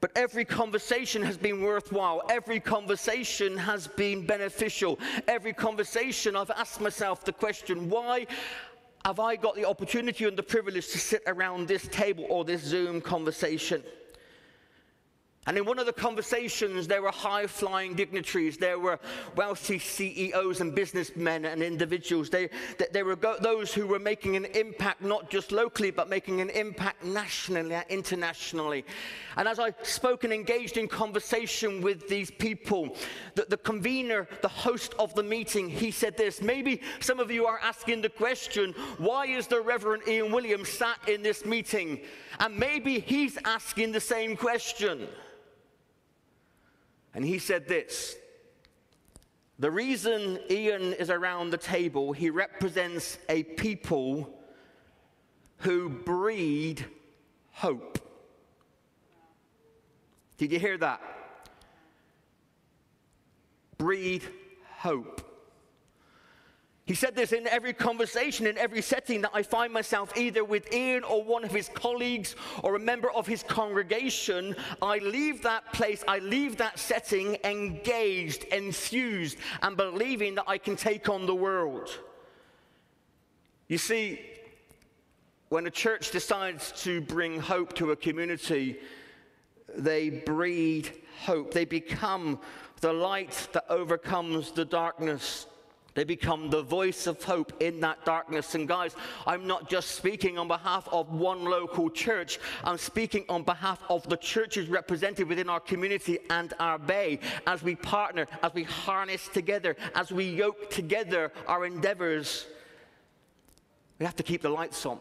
But 0.00 0.12
every 0.16 0.44
conversation 0.44 1.22
has 1.22 1.36
been 1.36 1.62
worthwhile. 1.62 2.22
Every 2.28 2.60
conversation 2.60 3.56
has 3.56 3.88
been 3.88 4.26
beneficial. 4.26 4.98
Every 5.26 5.52
conversation, 5.52 6.36
I've 6.36 6.50
asked 6.50 6.80
myself 6.80 7.24
the 7.24 7.32
question 7.32 7.88
why 7.88 8.26
have 9.04 9.20
I 9.20 9.36
got 9.36 9.54
the 9.54 9.64
opportunity 9.64 10.24
and 10.24 10.36
the 10.36 10.42
privilege 10.42 10.88
to 10.88 10.98
sit 10.98 11.22
around 11.26 11.68
this 11.68 11.86
table 11.88 12.26
or 12.28 12.44
this 12.44 12.62
Zoom 12.62 13.00
conversation? 13.00 13.82
And 15.48 15.56
in 15.56 15.64
one 15.64 15.78
of 15.78 15.86
the 15.86 15.94
conversations, 15.94 16.86
there 16.86 17.00
were 17.00 17.10
high 17.10 17.46
flying 17.46 17.94
dignitaries, 17.94 18.58
there 18.58 18.78
were 18.78 19.00
wealthy 19.34 19.78
CEOs 19.78 20.60
and 20.60 20.74
businessmen 20.74 21.46
and 21.46 21.62
individuals. 21.62 22.28
They, 22.28 22.50
there 22.92 23.06
were 23.06 23.16
those 23.16 23.72
who 23.72 23.86
were 23.86 23.98
making 23.98 24.36
an 24.36 24.44
impact 24.44 25.00
not 25.00 25.30
just 25.30 25.50
locally, 25.50 25.90
but 25.90 26.10
making 26.10 26.42
an 26.42 26.50
impact 26.50 27.02
nationally 27.02 27.74
and 27.74 27.86
internationally. 27.88 28.84
And 29.38 29.48
as 29.48 29.58
I 29.58 29.72
spoke 29.82 30.24
and 30.24 30.34
engaged 30.34 30.76
in 30.76 30.86
conversation 30.86 31.80
with 31.80 32.06
these 32.08 32.30
people, 32.30 32.94
the, 33.34 33.46
the 33.48 33.56
convener, 33.56 34.28
the 34.42 34.48
host 34.48 34.94
of 34.98 35.14
the 35.14 35.22
meeting, 35.22 35.70
he 35.70 35.90
said 35.90 36.14
this 36.18 36.42
Maybe 36.42 36.82
some 37.00 37.20
of 37.20 37.30
you 37.30 37.46
are 37.46 37.58
asking 37.62 38.02
the 38.02 38.10
question, 38.10 38.74
why 38.98 39.24
is 39.24 39.46
the 39.46 39.62
Reverend 39.62 40.02
Ian 40.06 40.30
Williams 40.30 40.68
sat 40.68 40.98
in 41.08 41.22
this 41.22 41.46
meeting? 41.46 42.02
And 42.38 42.54
maybe 42.54 43.00
he's 43.00 43.38
asking 43.46 43.92
the 43.92 44.00
same 44.00 44.36
question. 44.36 45.08
And 47.18 47.26
he 47.26 47.40
said 47.40 47.66
this 47.66 48.14
The 49.58 49.72
reason 49.72 50.38
Ian 50.48 50.92
is 50.92 51.10
around 51.10 51.50
the 51.50 51.56
table, 51.58 52.12
he 52.12 52.30
represents 52.30 53.18
a 53.28 53.42
people 53.42 54.38
who 55.56 55.88
breed 55.88 56.86
hope. 57.50 57.98
Did 60.36 60.52
you 60.52 60.60
hear 60.60 60.78
that? 60.78 61.00
Breed 63.78 64.22
hope. 64.76 65.27
He 66.88 66.94
said 66.94 67.14
this 67.14 67.32
in 67.32 67.46
every 67.46 67.74
conversation, 67.74 68.46
in 68.46 68.56
every 68.56 68.80
setting 68.80 69.20
that 69.20 69.32
I 69.34 69.42
find 69.42 69.74
myself 69.74 70.10
either 70.16 70.42
with 70.42 70.72
Ian 70.72 71.04
or 71.04 71.22
one 71.22 71.44
of 71.44 71.50
his 71.50 71.68
colleagues 71.68 72.34
or 72.62 72.76
a 72.76 72.78
member 72.78 73.10
of 73.10 73.26
his 73.26 73.42
congregation. 73.42 74.56
I 74.80 74.96
leave 74.96 75.42
that 75.42 75.70
place, 75.74 76.02
I 76.08 76.20
leave 76.20 76.56
that 76.56 76.78
setting 76.78 77.36
engaged, 77.44 78.44
enthused, 78.44 79.36
and 79.60 79.76
believing 79.76 80.34
that 80.36 80.46
I 80.46 80.56
can 80.56 80.76
take 80.76 81.10
on 81.10 81.26
the 81.26 81.34
world. 81.34 81.90
You 83.68 83.76
see, 83.76 84.22
when 85.50 85.66
a 85.66 85.70
church 85.70 86.10
decides 86.10 86.72
to 86.84 87.02
bring 87.02 87.38
hope 87.38 87.74
to 87.74 87.90
a 87.90 87.96
community, 87.96 88.78
they 89.76 90.08
breed 90.08 90.90
hope. 91.26 91.52
They 91.52 91.66
become 91.66 92.40
the 92.80 92.94
light 92.94 93.48
that 93.52 93.66
overcomes 93.68 94.52
the 94.52 94.64
darkness 94.64 95.47
they 95.98 96.04
become 96.04 96.48
the 96.48 96.62
voice 96.62 97.08
of 97.08 97.20
hope 97.24 97.52
in 97.60 97.80
that 97.80 98.04
darkness. 98.04 98.54
And 98.54 98.68
guys, 98.68 98.94
I'm 99.26 99.48
not 99.48 99.68
just 99.68 99.96
speaking 99.96 100.38
on 100.38 100.46
behalf 100.46 100.88
of 100.92 101.10
one 101.10 101.44
local 101.44 101.90
church, 101.90 102.38
I'm 102.62 102.78
speaking 102.78 103.24
on 103.28 103.42
behalf 103.42 103.82
of 103.90 104.08
the 104.08 104.16
churches 104.16 104.68
represented 104.68 105.28
within 105.28 105.48
our 105.48 105.58
community 105.58 106.20
and 106.30 106.54
our 106.60 106.78
bay 106.78 107.18
as 107.48 107.64
we 107.64 107.74
partner, 107.74 108.28
as 108.44 108.54
we 108.54 108.62
harness 108.62 109.26
together, 109.26 109.74
as 109.96 110.12
we 110.12 110.24
yoke 110.24 110.70
together 110.70 111.32
our 111.48 111.66
endeavors. 111.66 112.46
We 113.98 114.06
have 114.06 114.14
to 114.16 114.22
keep 114.22 114.40
the 114.40 114.50
lights 114.50 114.86
on. 114.86 115.00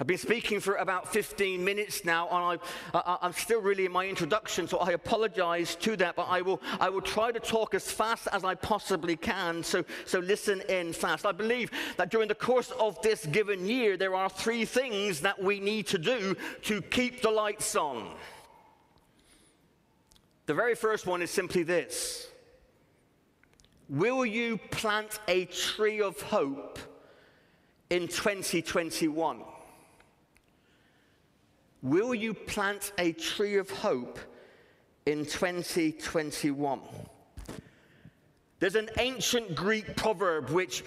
I've 0.00 0.06
been 0.06 0.16
speaking 0.16 0.60
for 0.60 0.76
about 0.76 1.12
15 1.12 1.62
minutes 1.62 2.06
now, 2.06 2.26
and 2.30 2.58
I, 2.94 3.18
am 3.20 3.34
still 3.34 3.60
really 3.60 3.84
in 3.84 3.92
my 3.92 4.06
introduction, 4.06 4.66
so 4.66 4.78
I 4.78 4.92
apologize 4.92 5.74
to 5.76 5.94
that, 5.96 6.16
but 6.16 6.26
I 6.26 6.40
will, 6.40 6.62
I 6.80 6.88
will 6.88 7.02
try 7.02 7.30
to 7.30 7.38
talk 7.38 7.74
as 7.74 7.92
fast 7.92 8.26
as 8.32 8.42
I 8.42 8.54
possibly 8.54 9.14
can, 9.14 9.62
so, 9.62 9.84
so 10.06 10.20
listen 10.20 10.62
in 10.70 10.94
fast. 10.94 11.26
I 11.26 11.32
believe 11.32 11.70
that 11.98 12.10
during 12.10 12.28
the 12.28 12.34
course 12.34 12.70
of 12.80 13.00
this 13.02 13.26
given 13.26 13.66
year, 13.66 13.98
there 13.98 14.14
are 14.14 14.30
three 14.30 14.64
things 14.64 15.20
that 15.20 15.38
we 15.38 15.60
need 15.60 15.86
to 15.88 15.98
do 15.98 16.34
to 16.62 16.80
keep 16.80 17.20
the 17.20 17.30
lights 17.30 17.76
on. 17.76 18.08
The 20.46 20.54
very 20.54 20.76
first 20.76 21.06
one 21.06 21.20
is 21.20 21.30
simply 21.30 21.62
this 21.62 22.26
Will 23.90 24.24
you 24.24 24.56
plant 24.70 25.20
a 25.28 25.44
tree 25.44 26.00
of 26.00 26.18
hope 26.22 26.78
in 27.90 28.08
2021? 28.08 29.40
Will 31.82 32.14
you 32.14 32.34
plant 32.34 32.92
a 32.98 33.12
tree 33.12 33.56
of 33.56 33.70
hope 33.70 34.18
in 35.06 35.24
2021? 35.24 36.80
There's 38.58 38.74
an 38.74 38.90
ancient 38.98 39.54
Greek 39.54 39.96
proverb 39.96 40.50
which 40.50 40.84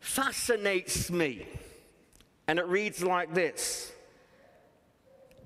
fascinates 0.00 1.10
me, 1.10 1.46
and 2.48 2.58
it 2.58 2.66
reads 2.66 3.04
like 3.04 3.32
this 3.32 3.92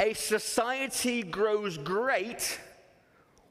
A 0.00 0.14
society 0.14 1.22
grows 1.22 1.76
great 1.76 2.58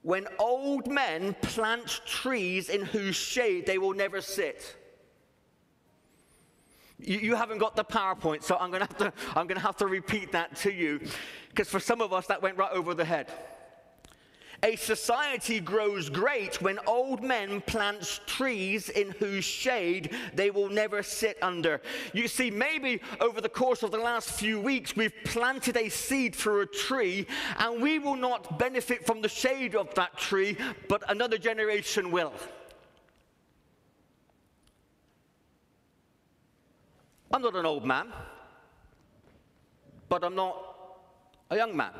when 0.01 0.27
old 0.39 0.91
men 0.91 1.35
plant 1.43 2.01
trees 2.05 2.69
in 2.69 2.85
whose 2.85 3.15
shade 3.15 3.67
they 3.67 3.77
will 3.77 3.93
never 3.93 4.19
sit. 4.19 4.75
You, 6.99 7.35
haven't 7.35 7.57
got 7.57 7.75
the 7.75 7.83
PowerPoint, 7.83 8.43
so 8.43 8.55
I'm 8.57 8.71
going 8.71 8.87
to, 8.87 9.13
I'm 9.35 9.47
going 9.47 9.59
to 9.59 9.65
have 9.65 9.77
to 9.77 9.87
repeat 9.87 10.31
that 10.31 10.55
to 10.57 10.71
you 10.71 11.01
because 11.49 11.69
for 11.69 11.79
some 11.79 12.01
of 12.01 12.13
us 12.13 12.27
that 12.27 12.41
went 12.41 12.57
right 12.57 12.71
over 12.71 12.93
the 12.93 13.05
head. 13.05 13.29
A 14.63 14.77
society 14.77 15.59
grows 15.59 16.09
great 16.09 16.61
when 16.61 16.79
old 16.87 17.21
men 17.21 17.59
plant 17.59 18.21
trees 18.25 18.87
in 18.87 19.11
whose 19.19 19.43
shade 19.43 20.15
they 20.33 20.51
will 20.51 20.69
never 20.69 21.03
sit 21.03 21.37
under. 21.41 21.81
You 22.13 22.29
see, 22.29 22.49
maybe 22.49 23.01
over 23.19 23.41
the 23.41 23.49
course 23.49 23.83
of 23.83 23.91
the 23.91 23.97
last 23.97 24.29
few 24.29 24.61
weeks, 24.61 24.95
we've 24.95 25.11
planted 25.25 25.75
a 25.75 25.89
seed 25.89 26.33
for 26.33 26.61
a 26.61 26.65
tree, 26.65 27.27
and 27.57 27.81
we 27.81 27.99
will 27.99 28.15
not 28.15 28.57
benefit 28.57 29.05
from 29.05 29.21
the 29.21 29.27
shade 29.27 29.75
of 29.75 29.93
that 29.95 30.17
tree, 30.17 30.55
but 30.87 31.03
another 31.11 31.37
generation 31.37 32.09
will. 32.09 32.31
I'm 37.33 37.41
not 37.41 37.55
an 37.55 37.65
old 37.65 37.83
man, 37.83 38.13
but 40.07 40.23
I'm 40.23 40.35
not 40.35 40.55
a 41.49 41.55
young 41.55 41.75
man. 41.75 41.91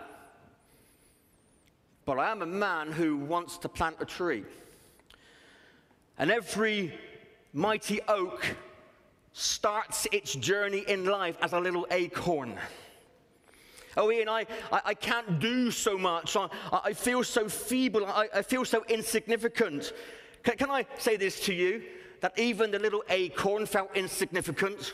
But 2.05 2.19
I 2.19 2.31
am 2.31 2.43
a 2.43 2.45
man 2.45 2.91
who 2.91 3.17
wants 3.17 3.57
to 3.59 3.69
plant 3.69 3.95
a 3.99 4.05
tree. 4.05 4.43
And 6.19 6.29
every 6.29 6.93
mighty 7.51 7.99
oak 8.07 8.45
starts 9.31 10.07
its 10.11 10.35
journey 10.35 10.83
in 10.87 11.05
life 11.05 11.37
as 11.41 11.53
a 11.53 11.59
little 11.59 11.87
acorn. 11.89 12.55
Oh, 13.97 14.11
Ian, 14.11 14.29
I, 14.29 14.45
I, 14.71 14.81
I 14.85 14.93
can't 14.93 15.39
do 15.39 15.71
so 15.71 15.97
much. 15.97 16.35
I, 16.35 16.47
I 16.71 16.93
feel 16.93 17.23
so 17.23 17.49
feeble. 17.49 18.05
I, 18.05 18.27
I 18.35 18.41
feel 18.43 18.65
so 18.65 18.85
insignificant. 18.87 19.93
Can, 20.43 20.57
can 20.57 20.69
I 20.69 20.85
say 20.99 21.17
this 21.17 21.39
to 21.45 21.53
you? 21.55 21.81
That 22.21 22.37
even 22.37 22.69
the 22.69 22.79
little 22.79 23.03
acorn 23.09 23.65
felt 23.65 23.95
insignificant. 23.95 24.93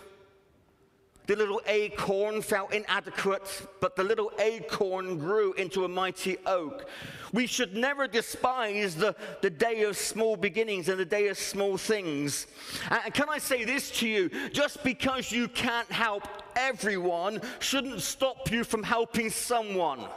The 1.29 1.35
little 1.35 1.61
acorn 1.67 2.41
felt 2.41 2.73
inadequate, 2.73 3.67
but 3.81 3.95
the 3.95 4.03
little 4.03 4.31
acorn 4.39 5.19
grew 5.19 5.53
into 5.53 5.85
a 5.85 5.87
mighty 5.87 6.37
oak. 6.47 6.89
We 7.31 7.45
should 7.45 7.75
never 7.75 8.07
despise 8.07 8.95
the, 8.95 9.15
the 9.43 9.51
day 9.51 9.83
of 9.83 9.95
small 9.95 10.37
beginnings 10.37 10.89
and 10.89 10.99
the 10.99 11.05
day 11.05 11.27
of 11.27 11.37
small 11.37 11.77
things. 11.77 12.47
And 12.89 13.13
can 13.13 13.29
I 13.29 13.37
say 13.37 13.63
this 13.63 13.91
to 13.99 14.07
you? 14.07 14.49
Just 14.49 14.83
because 14.83 15.31
you 15.31 15.47
can't 15.47 15.91
help 15.91 16.27
everyone 16.55 17.41
shouldn't 17.59 18.01
stop 18.01 18.51
you 18.51 18.63
from 18.63 18.81
helping 18.81 19.29
someone. 19.29 20.07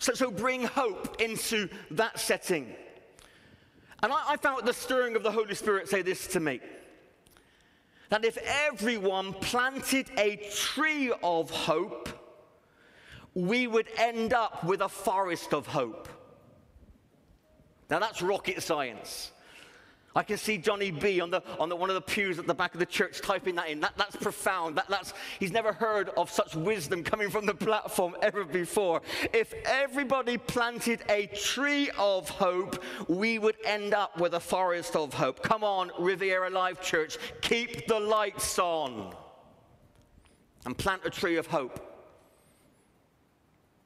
So, 0.00 0.12
so 0.12 0.30
bring 0.30 0.64
hope 0.64 1.18
into 1.18 1.70
that 1.92 2.20
setting. 2.20 2.74
And 4.02 4.12
I, 4.12 4.32
I 4.32 4.36
felt 4.36 4.66
the 4.66 4.74
stirring 4.74 5.16
of 5.16 5.22
the 5.22 5.32
Holy 5.32 5.54
Spirit 5.54 5.88
say 5.88 6.02
this 6.02 6.26
to 6.26 6.40
me 6.40 6.60
that 8.10 8.24
if 8.24 8.36
everyone 8.66 9.32
planted 9.34 10.10
a 10.18 10.36
tree 10.52 11.12
of 11.22 11.50
hope, 11.50 12.08
we 13.34 13.66
would 13.66 13.86
end 13.96 14.32
up 14.32 14.64
with 14.64 14.80
a 14.80 14.88
forest 14.88 15.54
of 15.54 15.66
hope. 15.66 16.08
Now 17.88 18.00
that's 18.00 18.20
rocket 18.20 18.62
science. 18.62 19.30
I 20.16 20.24
can 20.24 20.38
see 20.38 20.58
Johnny 20.58 20.90
B 20.90 21.20
on, 21.20 21.30
the, 21.30 21.40
on 21.60 21.68
the, 21.68 21.76
one 21.76 21.88
of 21.88 21.94
the 21.94 22.00
pews 22.00 22.38
at 22.40 22.46
the 22.46 22.54
back 22.54 22.74
of 22.74 22.80
the 22.80 22.86
church 22.86 23.20
typing 23.20 23.54
that 23.54 23.68
in. 23.68 23.80
That, 23.80 23.92
that's 23.96 24.16
profound. 24.16 24.76
That, 24.76 24.88
that's, 24.88 25.14
he's 25.38 25.52
never 25.52 25.72
heard 25.72 26.08
of 26.16 26.30
such 26.30 26.56
wisdom 26.56 27.04
coming 27.04 27.30
from 27.30 27.46
the 27.46 27.54
platform 27.54 28.16
ever 28.20 28.44
before. 28.44 29.02
If 29.32 29.54
everybody 29.64 30.36
planted 30.36 31.02
a 31.08 31.26
tree 31.28 31.90
of 31.96 32.28
hope, 32.28 32.82
we 33.06 33.38
would 33.38 33.56
end 33.64 33.94
up 33.94 34.18
with 34.18 34.34
a 34.34 34.40
forest 34.40 34.96
of 34.96 35.14
hope. 35.14 35.42
Come 35.44 35.62
on, 35.62 35.92
Riviera 35.96 36.50
Life 36.50 36.80
Church, 36.80 37.16
keep 37.40 37.86
the 37.86 38.00
lights 38.00 38.58
on 38.58 39.14
and 40.66 40.76
plant 40.76 41.02
a 41.04 41.10
tree 41.10 41.36
of 41.36 41.46
hope. 41.46 41.86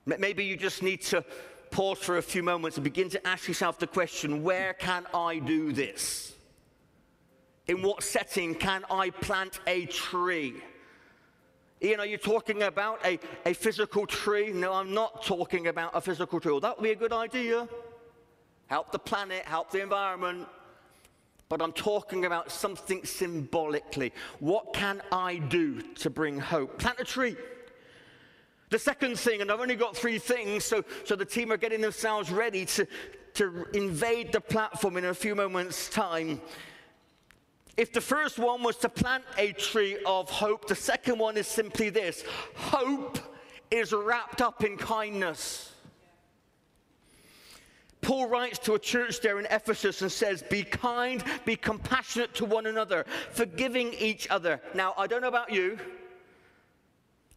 Maybe 0.06 0.44
you 0.44 0.56
just 0.56 0.82
need 0.82 1.02
to 1.02 1.24
pause 1.74 1.98
for 1.98 2.18
a 2.18 2.22
few 2.22 2.40
moments 2.40 2.76
and 2.76 2.84
begin 2.84 3.08
to 3.08 3.26
ask 3.26 3.48
yourself 3.48 3.80
the 3.80 3.86
question 3.86 4.44
where 4.44 4.74
can 4.74 5.04
I 5.12 5.40
do 5.40 5.72
this? 5.72 6.32
In 7.66 7.82
what 7.82 8.04
setting 8.04 8.54
can 8.54 8.84
I 8.88 9.10
plant 9.10 9.58
a 9.66 9.86
tree? 9.86 10.54
Ian, 11.82 11.98
are 11.98 12.06
you 12.06 12.16
talking 12.16 12.62
about 12.62 13.04
a, 13.04 13.18
a 13.44 13.54
physical 13.54 14.06
tree? 14.06 14.52
No, 14.52 14.72
I'm 14.72 14.94
not 14.94 15.24
talking 15.24 15.66
about 15.66 15.90
a 15.94 16.00
physical 16.00 16.38
tree. 16.38 16.52
Well, 16.52 16.60
that 16.60 16.76
would 16.76 16.84
be 16.84 16.92
a 16.92 16.94
good 16.94 17.12
idea. 17.12 17.68
Help 18.68 18.92
the 18.92 18.98
planet, 19.00 19.44
help 19.44 19.72
the 19.72 19.82
environment. 19.82 20.46
But 21.48 21.60
I'm 21.60 21.72
talking 21.72 22.24
about 22.24 22.52
something 22.52 23.04
symbolically. 23.04 24.12
What 24.38 24.74
can 24.74 25.02
I 25.10 25.38
do 25.38 25.82
to 25.96 26.08
bring 26.08 26.38
hope? 26.38 26.78
Plant 26.78 27.00
a 27.00 27.04
tree. 27.04 27.36
The 28.74 28.80
second 28.80 29.20
thing, 29.20 29.40
and 29.40 29.52
I've 29.52 29.60
only 29.60 29.76
got 29.76 29.96
three 29.96 30.18
things, 30.18 30.64
so, 30.64 30.82
so 31.04 31.14
the 31.14 31.24
team 31.24 31.52
are 31.52 31.56
getting 31.56 31.80
themselves 31.80 32.32
ready 32.32 32.66
to, 32.66 32.88
to 33.34 33.66
invade 33.72 34.32
the 34.32 34.40
platform 34.40 34.96
in 34.96 35.04
a 35.04 35.14
few 35.14 35.36
moments' 35.36 35.88
time. 35.88 36.40
If 37.76 37.92
the 37.92 38.00
first 38.00 38.36
one 38.36 38.64
was 38.64 38.76
to 38.78 38.88
plant 38.88 39.22
a 39.38 39.52
tree 39.52 39.98
of 40.04 40.28
hope, 40.28 40.66
the 40.66 40.74
second 40.74 41.20
one 41.20 41.36
is 41.36 41.46
simply 41.46 41.88
this 41.88 42.24
hope 42.56 43.20
is 43.70 43.92
wrapped 43.92 44.42
up 44.42 44.64
in 44.64 44.76
kindness. 44.76 45.70
Paul 48.00 48.26
writes 48.26 48.58
to 48.58 48.74
a 48.74 48.78
church 48.80 49.20
there 49.20 49.38
in 49.38 49.46
Ephesus 49.52 50.02
and 50.02 50.10
says, 50.10 50.42
Be 50.42 50.64
kind, 50.64 51.22
be 51.44 51.54
compassionate 51.54 52.34
to 52.34 52.44
one 52.44 52.66
another, 52.66 53.06
forgiving 53.30 53.92
each 53.92 54.28
other. 54.30 54.60
Now, 54.74 54.94
I 54.98 55.06
don't 55.06 55.22
know 55.22 55.28
about 55.28 55.52
you. 55.52 55.78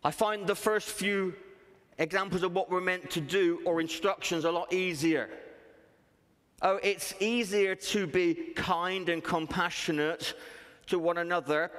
I 0.08 0.12
find 0.12 0.48
the 0.48 0.56
first 0.56 0.88
few 0.88 1.36
examples 1.98 2.42
of 2.42 2.54
what 2.54 2.72
we're 2.72 2.80
meant 2.80 3.12
to 3.12 3.20
do 3.20 3.60
or 3.66 3.82
instructions 3.82 4.46
a 4.46 4.52
lot 4.54 4.72
easier. 4.72 5.30
Oh, 6.62 6.80
it's 6.82 7.14
easier 7.20 7.76
to 7.76 8.08
be 8.08 8.34
kind 8.56 9.10
and 9.10 9.22
compassionate 9.22 10.34
to 10.86 10.98
one 10.98 11.18
another, 11.18 11.72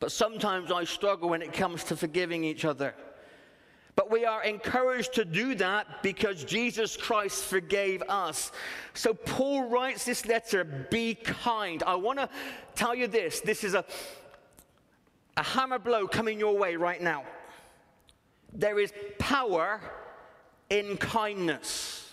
but 0.00 0.10
sometimes 0.10 0.72
I 0.72 0.82
struggle 0.82 1.28
when 1.28 1.40
it 1.40 1.52
comes 1.52 1.84
to 1.84 1.96
forgiving 1.96 2.42
each 2.42 2.64
other. 2.64 2.92
But 3.94 4.10
we 4.10 4.24
are 4.24 4.42
encouraged 4.42 5.12
to 5.14 5.24
do 5.24 5.54
that 5.56 6.02
because 6.02 6.42
Jesus 6.42 6.96
Christ 6.96 7.44
forgave 7.44 8.02
us. 8.08 8.50
So 8.94 9.14
Paul 9.14 9.68
writes 9.68 10.04
this 10.04 10.26
letter 10.26 10.64
be 10.64 11.14
kind. 11.14 11.84
I 11.84 11.94
want 11.94 12.18
to 12.18 12.28
tell 12.74 12.96
you 12.96 13.06
this 13.06 13.38
this 13.40 13.62
is 13.62 13.74
a 13.74 13.84
a 15.38 15.42
hammer 15.42 15.78
blow 15.78 16.08
coming 16.08 16.38
your 16.38 16.58
way 16.58 16.74
right 16.74 17.00
now. 17.00 17.22
There 18.52 18.78
is 18.80 18.92
power 19.18 19.80
in 20.68 20.96
kindness. 20.96 22.04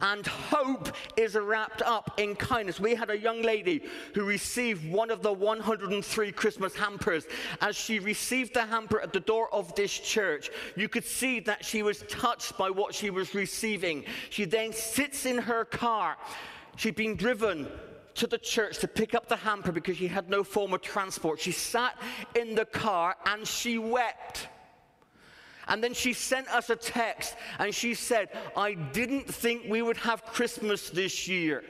And 0.00 0.24
hope 0.26 0.92
is 1.16 1.34
wrapped 1.34 1.82
up 1.82 2.18
in 2.18 2.36
kindness. 2.36 2.78
We 2.78 2.94
had 2.94 3.10
a 3.10 3.18
young 3.18 3.42
lady 3.42 3.82
who 4.14 4.24
received 4.24 4.90
one 4.90 5.10
of 5.10 5.22
the 5.22 5.32
103 5.32 6.32
Christmas 6.32 6.74
hampers. 6.74 7.26
As 7.60 7.76
she 7.76 7.98
received 7.98 8.54
the 8.54 8.64
hamper 8.64 9.00
at 9.00 9.12
the 9.12 9.20
door 9.20 9.52
of 9.52 9.74
this 9.74 9.92
church, 9.92 10.50
you 10.76 10.88
could 10.88 11.04
see 11.04 11.40
that 11.40 11.64
she 11.64 11.82
was 11.82 12.04
touched 12.08 12.56
by 12.56 12.70
what 12.70 12.94
she 12.94 13.10
was 13.10 13.34
receiving. 13.34 14.04
She 14.30 14.44
then 14.44 14.72
sits 14.72 15.26
in 15.26 15.36
her 15.36 15.64
car. 15.64 16.16
She'd 16.76 16.94
been 16.94 17.16
driven 17.16 17.68
to 18.14 18.26
the 18.26 18.38
church 18.38 18.78
to 18.78 18.88
pick 18.88 19.14
up 19.14 19.28
the 19.28 19.36
hamper 19.36 19.72
because 19.72 19.96
she 19.96 20.08
had 20.08 20.28
no 20.28 20.44
form 20.44 20.72
of 20.74 20.82
transport. 20.82 21.40
She 21.40 21.52
sat 21.52 21.96
in 22.34 22.54
the 22.54 22.64
car 22.64 23.16
and 23.26 23.46
she 23.46 23.78
wept. 23.78 24.48
And 25.68 25.84
then 25.84 25.94
she 25.94 26.12
sent 26.12 26.48
us 26.48 26.68
a 26.70 26.76
text 26.76 27.36
and 27.58 27.74
she 27.74 27.94
said, 27.94 28.28
I 28.56 28.74
didn't 28.74 29.32
think 29.32 29.66
we 29.68 29.82
would 29.82 29.98
have 29.98 30.24
Christmas 30.24 30.90
this 30.90 31.28
year. 31.28 31.62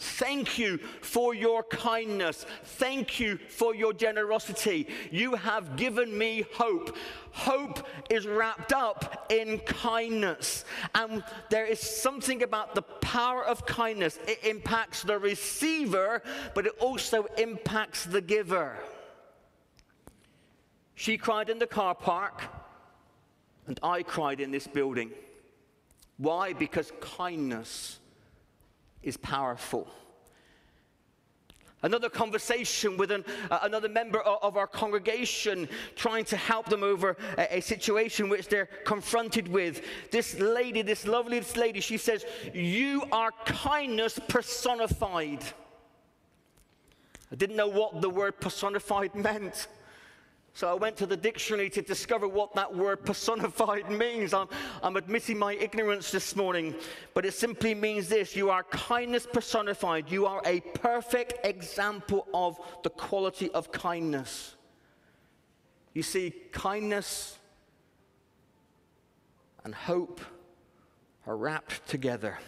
Thank 0.00 0.58
you 0.58 0.78
for 1.02 1.34
your 1.34 1.62
kindness. 1.62 2.46
Thank 2.64 3.20
you 3.20 3.36
for 3.36 3.74
your 3.74 3.92
generosity. 3.92 4.88
You 5.10 5.34
have 5.34 5.76
given 5.76 6.16
me 6.16 6.46
hope. 6.54 6.96
Hope 7.32 7.86
is 8.08 8.26
wrapped 8.26 8.72
up 8.72 9.26
in 9.28 9.58
kindness. 9.58 10.64
And 10.94 11.22
there 11.50 11.66
is 11.66 11.80
something 11.80 12.42
about 12.42 12.74
the 12.74 12.80
power 12.80 13.44
of 13.44 13.66
kindness. 13.66 14.18
It 14.26 14.42
impacts 14.42 15.02
the 15.02 15.18
receiver, 15.18 16.22
but 16.54 16.64
it 16.64 16.72
also 16.80 17.26
impacts 17.36 18.06
the 18.06 18.22
giver. 18.22 18.78
She 20.94 21.18
cried 21.18 21.50
in 21.50 21.58
the 21.58 21.66
car 21.66 21.94
park, 21.94 22.42
and 23.66 23.78
I 23.82 24.02
cried 24.02 24.40
in 24.40 24.50
this 24.50 24.66
building. 24.66 25.10
Why? 26.16 26.54
Because 26.54 26.90
kindness 27.02 27.98
is 29.02 29.16
powerful. 29.16 29.88
Another 31.82 32.10
conversation 32.10 32.98
with 32.98 33.10
an, 33.10 33.24
uh, 33.50 33.60
another 33.62 33.88
member 33.88 34.20
of, 34.20 34.38
of, 34.42 34.56
our 34.58 34.66
congregation, 34.66 35.66
trying 35.96 36.26
to 36.26 36.36
help 36.36 36.66
them 36.66 36.82
over 36.82 37.16
a, 37.38 37.56
a, 37.56 37.60
situation 37.62 38.28
which 38.28 38.48
they're 38.48 38.68
confronted 38.84 39.48
with. 39.48 39.82
This 40.10 40.38
lady, 40.38 40.82
this 40.82 41.06
lovely 41.06 41.42
lady, 41.56 41.80
she 41.80 41.96
says, 41.96 42.26
You 42.52 43.04
are 43.10 43.30
kindness 43.46 44.20
personified. 44.28 45.42
I 47.32 47.36
didn't 47.36 47.56
know 47.56 47.68
what 47.68 48.02
the 48.02 48.10
word 48.10 48.40
personified 48.40 49.14
meant. 49.14 49.66
So 50.52 50.68
I 50.68 50.74
went 50.74 50.96
to 50.96 51.06
the 51.06 51.16
dictionary 51.16 51.70
to 51.70 51.82
discover 51.82 52.26
what 52.26 52.54
that 52.54 52.74
word 52.74 53.04
personified 53.04 53.90
means. 53.98 54.34
I'm, 54.34 54.48
I'm, 54.82 54.96
admitting 54.96 55.38
my 55.38 55.54
ignorance 55.54 56.10
this 56.10 56.34
morning, 56.34 56.74
but 57.14 57.24
it 57.24 57.34
simply 57.34 57.74
means 57.74 58.08
this 58.08 58.34
you 58.34 58.50
are 58.50 58.64
kindness 58.64 59.26
personified. 59.32 60.10
You 60.10 60.26
are 60.26 60.42
a 60.44 60.60
perfect 60.60 61.46
example 61.46 62.26
of 62.34 62.58
the 62.82 62.90
quality 62.90 63.50
of 63.52 63.70
kindness. 63.70 64.56
You 65.94 66.02
see, 66.02 66.32
kindness 66.52 67.38
and 69.64 69.74
hope 69.74 70.20
are 71.26 71.36
wrapped 71.36 71.86
together. 71.88 72.38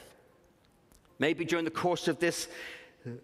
Maybe 1.18 1.44
during 1.44 1.64
the 1.64 1.70
course 1.70 2.08
of 2.08 2.18
this, 2.18 2.48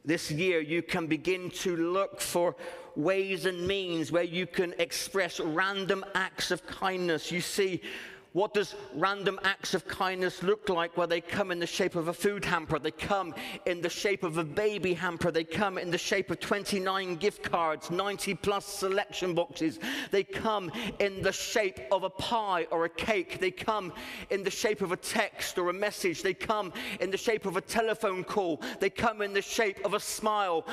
this 0.04 0.30
year, 0.30 0.60
you 0.60 0.82
can 0.82 1.06
begin 1.06 1.50
to 1.50 1.76
look 1.76 2.20
for 2.20 2.54
ways 2.98 3.46
and 3.46 3.66
means 3.66 4.10
where 4.10 4.24
you 4.24 4.46
can 4.46 4.74
express 4.78 5.38
random 5.40 6.04
acts 6.14 6.50
of 6.50 6.66
kindness. 6.66 7.30
You 7.30 7.40
see, 7.40 7.80
what 8.32 8.52
does 8.52 8.74
random 8.94 9.40
acts 9.42 9.72
of 9.72 9.88
kindness 9.88 10.42
look 10.42 10.68
like? 10.68 10.96
Well, 10.96 11.06
they 11.06 11.20
come 11.20 11.50
in 11.50 11.58
the 11.58 11.66
shape 11.66 11.96
of 11.96 12.08
a 12.08 12.12
food 12.12 12.44
hamper. 12.44 12.78
They 12.78 12.90
come 12.90 13.34
in 13.66 13.80
the 13.80 13.88
shape 13.88 14.22
of 14.22 14.36
a 14.36 14.44
baby 14.44 14.92
hamper. 14.92 15.30
They 15.30 15.44
come 15.44 15.78
in 15.78 15.90
the 15.90 15.98
shape 15.98 16.30
of 16.30 16.38
29 16.38 17.16
gift 17.16 17.42
cards, 17.42 17.90
90 17.90 18.34
plus 18.34 18.66
selection 18.66 19.34
boxes. 19.34 19.78
They 20.10 20.24
come 20.24 20.70
in 20.98 21.22
the 21.22 21.32
shape 21.32 21.80
of 21.90 22.04
a 22.04 22.10
pie 22.10 22.66
or 22.70 22.84
a 22.84 22.90
cake. 22.90 23.40
They 23.40 23.50
come 23.50 23.94
in 24.28 24.44
the 24.44 24.50
shape 24.50 24.82
of 24.82 24.92
a 24.92 24.96
text 24.96 25.56
or 25.56 25.70
a 25.70 25.74
message. 25.74 26.22
They 26.22 26.34
come 26.34 26.72
in 27.00 27.10
the 27.10 27.16
shape 27.16 27.46
of 27.46 27.56
a 27.56 27.62
telephone 27.62 28.24
call. 28.24 28.60
They 28.78 28.90
come 28.90 29.22
in 29.22 29.32
the 29.32 29.42
shape 29.42 29.84
of 29.86 29.94
a 29.94 30.00
smile. 30.00 30.66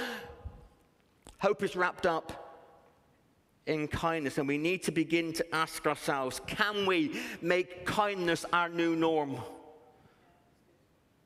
Hope 1.39 1.63
is 1.63 1.75
wrapped 1.75 2.05
up 2.05 2.45
in 3.65 3.87
kindness, 3.87 4.37
and 4.37 4.47
we 4.47 4.57
need 4.57 4.83
to 4.83 4.91
begin 4.91 5.33
to 5.33 5.55
ask 5.55 5.85
ourselves 5.87 6.39
can 6.47 6.85
we 6.85 7.19
make 7.41 7.85
kindness 7.85 8.45
our 8.53 8.69
new 8.69 8.95
norm? 8.95 9.37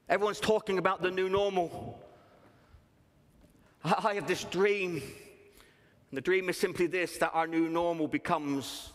Everyone's 0.07 0.39
talking 0.39 0.77
about 0.77 1.01
the 1.01 1.11
new 1.11 1.29
normal. 1.29 1.99
I 3.83 4.15
have 4.15 4.27
this 4.27 4.43
dream, 4.45 4.95
and 4.95 6.17
the 6.17 6.21
dream 6.21 6.49
is 6.49 6.57
simply 6.57 6.87
this 6.87 7.17
that 7.17 7.31
our 7.33 7.47
new 7.47 7.69
normal 7.69 8.07
becomes 8.07 8.91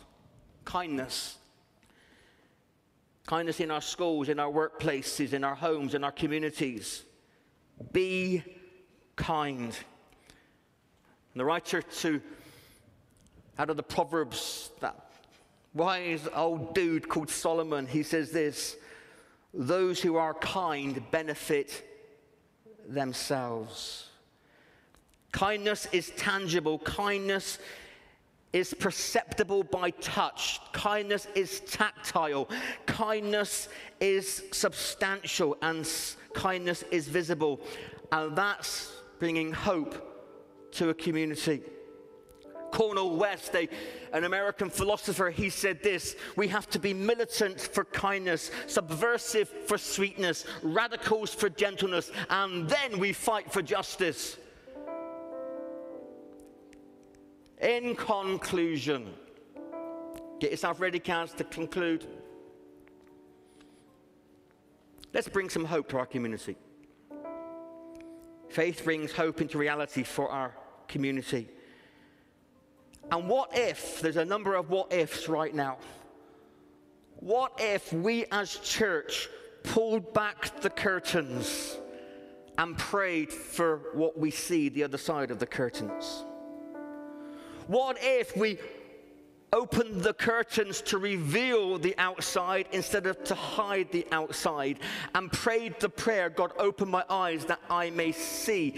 kindness. 0.64 1.38
Kindness 3.27 3.61
in 3.61 3.70
our 3.70 3.81
schools, 3.81 4.29
in 4.29 4.38
our 4.38 4.50
workplaces, 4.50 5.33
in 5.33 5.44
our 5.44 5.55
homes, 5.55 5.94
in 5.94 6.05
our 6.05 6.12
communities. 6.12 7.05
Be 7.92 8.42
kind. 9.16 9.74
And 11.35 11.40
the 11.40 11.44
writer 11.44 11.83
to 11.83 12.23
out 13.59 13.68
of 13.68 13.77
the 13.77 13.83
Proverbs, 13.83 14.70
that 14.81 15.11
wise 15.75 16.29
old 16.33 16.75
dude 16.75 17.09
called 17.09 17.29
Solomon, 17.29 17.87
he 17.87 18.05
says 18.05 18.31
this 18.31 18.77
those 19.53 20.01
who 20.01 20.16
are 20.16 20.35
kind 20.35 21.03
benefit 21.11 21.85
themselves. 22.88 24.09
Kindness 25.33 25.88
is 25.90 26.12
tangible, 26.16 26.79
kindness 26.79 27.59
is 28.53 28.73
perceptible 28.73 29.64
by 29.64 29.90
touch, 29.90 30.61
kindness 30.73 31.27
is 31.35 31.61
tactile, 31.61 32.49
kindness 32.87 33.68
is 33.99 34.44
substantial, 34.53 35.57
and 35.62 35.88
kindness 36.33 36.85
is 36.92 37.09
visible. 37.09 37.61
And 38.12 38.37
that's 38.37 38.92
bringing 39.18 39.53
hope 39.53 40.13
to 40.74 40.90
a 40.90 40.94
community. 40.94 41.62
Cornel 42.74 43.16
West, 43.16 43.54
a, 43.54 43.68
an 44.12 44.24
American 44.24 44.68
philosopher, 44.68 45.30
he 45.30 45.48
said 45.48 45.80
this 45.82 46.16
We 46.34 46.48
have 46.48 46.68
to 46.70 46.80
be 46.80 46.92
militant 46.92 47.60
for 47.60 47.84
kindness, 47.84 48.50
subversive 48.66 49.48
for 49.48 49.78
sweetness, 49.78 50.44
radicals 50.62 51.32
for 51.32 51.48
gentleness, 51.48 52.10
and 52.30 52.68
then 52.68 52.98
we 52.98 53.12
fight 53.12 53.52
for 53.52 53.62
justice. 53.62 54.37
In 57.60 57.94
conclusion, 57.94 59.14
get 60.40 60.50
yourself 60.50 60.80
ready, 60.80 60.98
Kaz, 60.98 61.34
to 61.37 61.44
conclude. 61.44 62.06
Let's 65.12 65.28
bring 65.28 65.48
some 65.48 65.64
hope 65.64 65.88
to 65.90 65.98
our 65.98 66.06
community. 66.06 66.56
Faith 68.48 68.82
brings 68.84 69.12
hope 69.12 69.40
into 69.40 69.58
reality 69.58 70.02
for 70.02 70.28
our 70.28 70.54
community. 70.88 71.49
And 73.11 73.29
what 73.29 73.51
if, 73.57 74.01
there's 74.01 74.16
a 74.16 74.25
number 74.25 74.55
of 74.55 74.70
what 74.70 74.92
ifs 74.92 75.29
right 75.29 75.55
now. 75.55 75.79
What 77.16 77.53
if 77.59 77.92
we 77.92 78.27
as 78.31 78.57
church 78.57 79.29
pulled 79.62 80.12
back 80.12 80.61
the 80.61 80.70
curtains 80.70 81.77
and 82.59 82.77
prayed 82.77 83.33
for 83.33 83.90
what 83.94 84.18
we 84.18 84.31
see 84.31 84.68
the 84.68 84.85
other 84.85 84.99
side 84.99 85.31
of 85.31 85.38
the 85.38 85.47
curtains? 85.47 86.25
What 87.66 87.97
if 88.01 88.37
we 88.37 88.59
opened 89.53 90.03
the 90.03 90.12
curtains 90.12 90.83
to 90.83 90.99
reveal 90.99 91.79
the 91.79 91.94
outside 91.97 92.66
instead 92.73 93.07
of 93.07 93.23
to 93.25 93.35
hide 93.35 93.90
the 93.92 94.07
outside 94.12 94.81
and 95.14 95.31
prayed 95.31 95.79
the 95.81 95.88
prayer, 95.88 96.29
God, 96.29 96.53
open 96.59 96.90
my 96.90 97.05
eyes 97.09 97.44
that 97.47 97.61
I 97.70 97.90
may 97.90 98.12
see? 98.12 98.77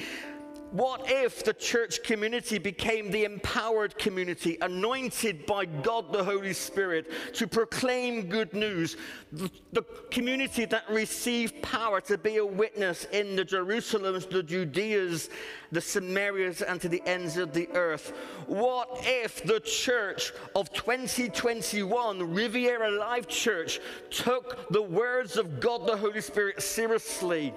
What 0.72 1.02
if 1.07 1.44
the 1.44 1.55
church 1.55 2.02
community 2.02 2.59
became 2.59 3.11
the 3.11 3.24
empowered 3.24 3.96
community, 3.96 4.59
anointed 4.61 5.46
by 5.46 5.64
God 5.64 6.12
the 6.12 6.24
Holy 6.24 6.52
Spirit 6.52 7.07
to 7.35 7.46
proclaim 7.46 8.29
good 8.29 8.52
news? 8.52 8.96
The, 9.33 9.48
the, 9.72 9.83
community 10.11 10.64
that 10.64 10.88
received 10.90 11.62
power 11.62 12.00
to 12.02 12.18
be 12.18 12.38
a 12.38 12.44
witness 12.44 13.07
in 13.12 13.37
the 13.37 13.44
Jerusalems, 13.44 14.29
the 14.29 14.42
Judeas, 14.42 15.29
the 15.70 15.81
Samarias, 15.81 16.62
and 16.66 16.81
to 16.81 16.88
the 16.88 17.02
ends 17.07 17.37
of 17.37 17.52
the 17.52 17.68
earth. 17.74 18.12
What 18.46 18.88
if 19.02 19.44
the 19.44 19.61
church 19.61 20.33
of 20.55 20.72
2021, 20.72 22.35
Riviera 22.35 22.90
Life 22.90 23.29
Church, 23.29 23.81
took 24.11 24.68
the 24.70 24.83
words 24.83 25.37
of 25.37 25.61
God 25.61 25.87
the 25.87 25.96
Holy 25.96 26.20
Spirit 26.20 26.62
seriously? 26.62 27.55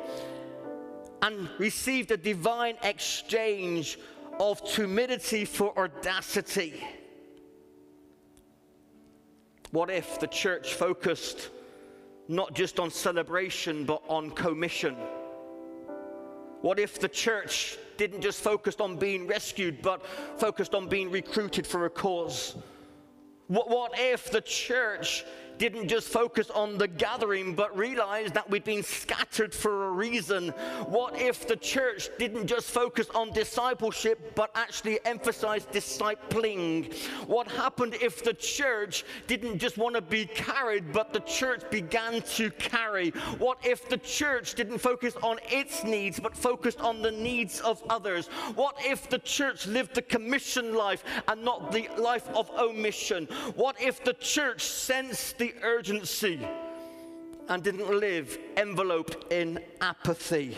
And 1.22 1.50
received 1.58 2.12
a 2.12 2.18
divine 2.18 2.76
exchange 2.84 4.00
of 4.40 4.64
timidity 4.64 5.46
for 5.46 5.78
audacity. 5.78 6.84
What 9.72 9.90
if 9.90 10.20
the 10.20 10.28
church 10.28 10.74
focused 10.74 11.50
not 12.28 12.54
just 12.54 12.80
on 12.80 12.90
celebration 12.90 13.86
but 13.86 14.02
on 14.08 14.32
commission? 14.32 14.96
What 16.62 16.80
if 16.80 17.00
the 17.00 17.10
church 17.10 17.78
didn't 17.98 18.22
just 18.22 18.42
focus 18.42 18.76
on 18.80 18.98
being 18.98 19.28
rescued 19.28 19.82
but 19.82 20.06
focused 20.38 20.74
on 20.74 20.88
being 20.88 21.12
recruited 21.12 21.68
for 21.68 21.86
a 21.86 21.90
cause? 21.90 22.56
What, 23.48 23.70
what 23.70 23.94
if 23.98 24.30
the 24.30 24.42
church 24.42 25.26
didn't 25.60 25.90
just 25.90 26.08
focus 26.08 26.50
on 26.50 26.78
the 26.78 26.88
gathering, 26.88 27.54
but 27.54 27.78
realized 27.78 28.34
that 28.34 28.50
we'd 28.50 28.64
been 28.64 28.82
scattered 28.82 29.54
for 29.54 29.88
a 29.88 29.92
reason? 29.92 30.50
What 30.88 31.20
if 31.20 31.48
the 31.48 31.58
church 31.58 32.10
didn't 32.18 32.48
just 32.48 32.72
focus 32.72 33.08
on 33.14 33.32
discipleship, 33.34 34.34
but 34.36 34.50
actually 34.56 35.00
emphasized 35.06 35.70
discipling? 35.72 36.96
What 37.28 37.48
happened 37.50 37.96
if 38.02 38.24
the 38.24 38.34
church 38.34 39.04
didn't 39.28 39.60
just 39.60 39.78
want 39.78 39.96
to 39.96 40.02
be 40.02 40.26
carried, 40.26 40.94
but 40.94 41.12
the 41.12 41.20
church 41.22 41.62
began 41.70 42.22
to 42.22 42.50
carry? 42.52 43.10
What 43.38 43.60
if 43.66 43.90
the 43.90 43.98
church 43.98 44.56
didn't 44.56 44.80
focus 44.80 45.16
on 45.22 45.40
its 45.50 45.84
needs, 45.84 46.20
but 46.20 46.36
focused 46.36 46.80
on 46.80 47.02
the 47.02 47.12
needs 47.12 47.60
of 47.60 47.84
others? 47.90 48.28
What 48.56 48.78
if 48.80 49.10
the 49.10 49.20
church 49.20 49.68
lived 49.68 49.94
the 49.94 50.02
commission 50.02 50.74
life 50.74 51.04
and 51.28 51.44
not 51.44 51.74
the 51.74 51.90
life 51.98 52.30
of 52.30 52.50
omission? 52.52 53.26
What 53.56 53.76
if 53.82 54.02
the 54.06 54.14
church 54.14 54.64
sensed 54.64 55.38
the 55.38 55.49
urgency 55.62 56.40
and 57.48 57.64
didn't 57.64 57.90
live 57.90 58.38
enveloped 58.58 59.32
in 59.32 59.60
apathy? 59.82 60.56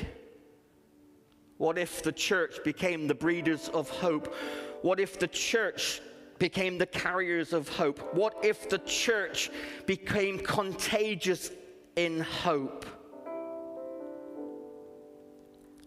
What 1.57 1.77
if 1.77 2.01
the 2.01 2.11
church 2.11 2.63
became 2.63 3.07
the 3.07 3.15
breeders 3.15 3.69
of 3.69 3.89
hope? 3.89 4.33
What 4.81 4.99
if 4.99 5.19
the 5.19 5.27
church 5.27 6.01
became 6.39 6.79
the 6.79 6.87
carriers 6.87 7.53
of 7.53 7.69
hope? 7.69 8.15
What 8.15 8.33
if 8.43 8.67
the 8.67 8.79
church 8.79 9.51
became 9.85 10.39
contagious 10.39 11.51
in 11.95 12.21
hope? 12.21 12.85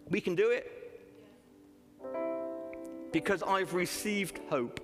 We 0.09 0.21
can 0.21 0.35
do 0.35 0.51
it 0.51 0.71
because 3.11 3.43
I've 3.43 3.73
received 3.73 4.39
hope. 4.49 4.79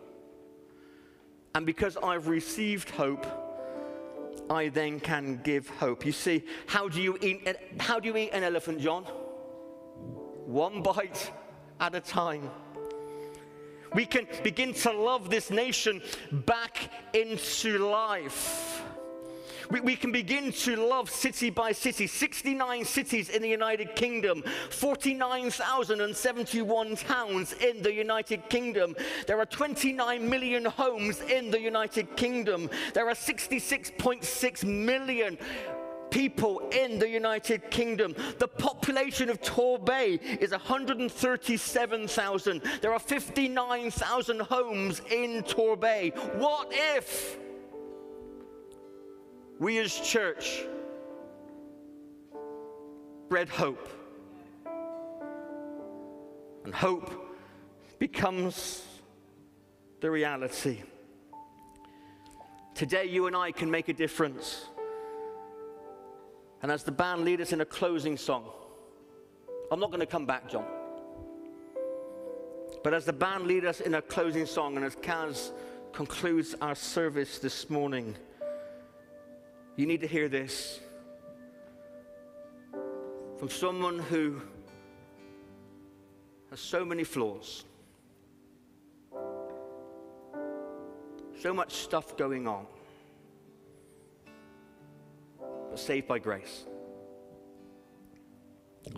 And 1.53 1.65
because 1.65 1.97
I've 2.01 2.27
received 2.27 2.89
hope, 2.89 3.25
I 4.49 4.69
then 4.69 4.99
can 4.99 5.39
give 5.43 5.69
hope. 5.69 6.05
You 6.05 6.11
see, 6.11 6.43
how 6.67 6.89
do 6.89 7.01
you 7.01 7.17
eat, 7.21 7.47
how 7.79 7.99
do 7.99 8.07
you 8.07 8.17
eat 8.17 8.31
an 8.31 8.43
elephant, 8.43 8.81
John? 8.81 9.03
One 10.45 10.81
bite 10.81 11.31
at 11.79 11.95
a 11.95 12.01
time. 12.01 12.49
We 13.93 14.05
can 14.05 14.27
begin 14.43 14.73
to 14.73 14.91
love 14.91 15.29
this 15.29 15.51
nation 15.51 16.01
back 16.31 16.91
into 17.13 17.77
life. 17.77 18.80
We, 19.71 19.79
we, 19.79 19.95
can 19.95 20.11
begin 20.11 20.51
to 20.51 20.75
love 20.75 21.09
city 21.09 21.49
by 21.49 21.71
city. 21.71 22.05
69 22.05 22.83
cities 22.83 23.29
in 23.29 23.41
the 23.41 23.47
United 23.47 23.95
Kingdom, 23.95 24.43
49,071 24.69 26.97
towns 26.97 27.53
in 27.53 27.81
the 27.81 27.93
United 27.93 28.49
Kingdom. 28.49 28.93
There 29.27 29.39
are 29.39 29.45
29 29.45 30.29
million 30.29 30.65
homes 30.65 31.21
in 31.21 31.51
the 31.51 31.61
United 31.61 32.17
Kingdom. 32.17 32.69
There 32.93 33.07
are 33.07 33.13
66.6 33.13 34.63
million 34.65 35.37
people 36.09 36.67
in 36.73 36.99
the 36.99 37.07
United 37.07 37.71
Kingdom. 37.71 38.13
The 38.39 38.49
population 38.49 39.29
of 39.29 39.41
Torbay 39.41 40.41
is 40.41 40.51
137,000. 40.51 42.61
There 42.81 42.91
are 42.91 42.99
59,000 42.99 44.41
homes 44.41 45.01
in 45.09 45.43
Torbay. 45.43 46.13
What 46.35 46.67
if 46.71 47.37
we 49.61 49.77
as 49.77 49.93
church 49.93 50.63
spread 53.27 53.47
hope? 53.47 53.87
And 56.65 56.73
hope 56.73 57.37
becomes 57.99 58.83
the 59.99 60.09
reality. 60.09 60.81
Today, 62.73 63.05
you 63.05 63.27
and 63.27 63.35
I 63.35 63.51
can 63.51 63.69
make 63.69 63.87
a 63.87 63.93
difference. 63.93 64.65
And 66.63 66.71
as 66.71 66.81
the 66.83 66.91
band 66.91 67.23
lead 67.23 67.39
us 67.39 67.53
in 67.53 67.61
a 67.61 67.65
closing 67.65 68.17
song, 68.17 68.49
I'm 69.71 69.79
not 69.79 69.91
going 69.91 69.99
to 69.99 70.07
come 70.07 70.25
back, 70.25 70.49
John. 70.49 70.65
But 72.83 72.95
as 72.95 73.05
the 73.05 73.13
band 73.13 73.45
lead 73.45 73.65
us 73.65 73.79
in 73.79 73.93
a 73.93 74.01
closing 74.01 74.47
song, 74.47 74.75
and 74.75 74.83
as 74.83 74.95
Kaz 74.95 75.51
concludes 75.93 76.55
our 76.61 76.73
service 76.73 77.37
this 77.37 77.69
morning, 77.69 78.15
you 79.75 79.85
need 79.85 80.01
to 80.01 80.07
hear 80.07 80.29
this 80.29 80.79
from 83.37 83.49
someone 83.49 83.99
who 83.99 84.41
has 86.49 86.59
so 86.59 86.85
many 86.85 87.03
flaws, 87.03 87.63
so 91.39 91.53
much 91.53 91.73
stuff 91.73 92.15
going 92.17 92.47
on 92.47 92.67
but 95.71 95.79
saved 95.79 96.07
by 96.07 96.19
grace. 96.19 96.65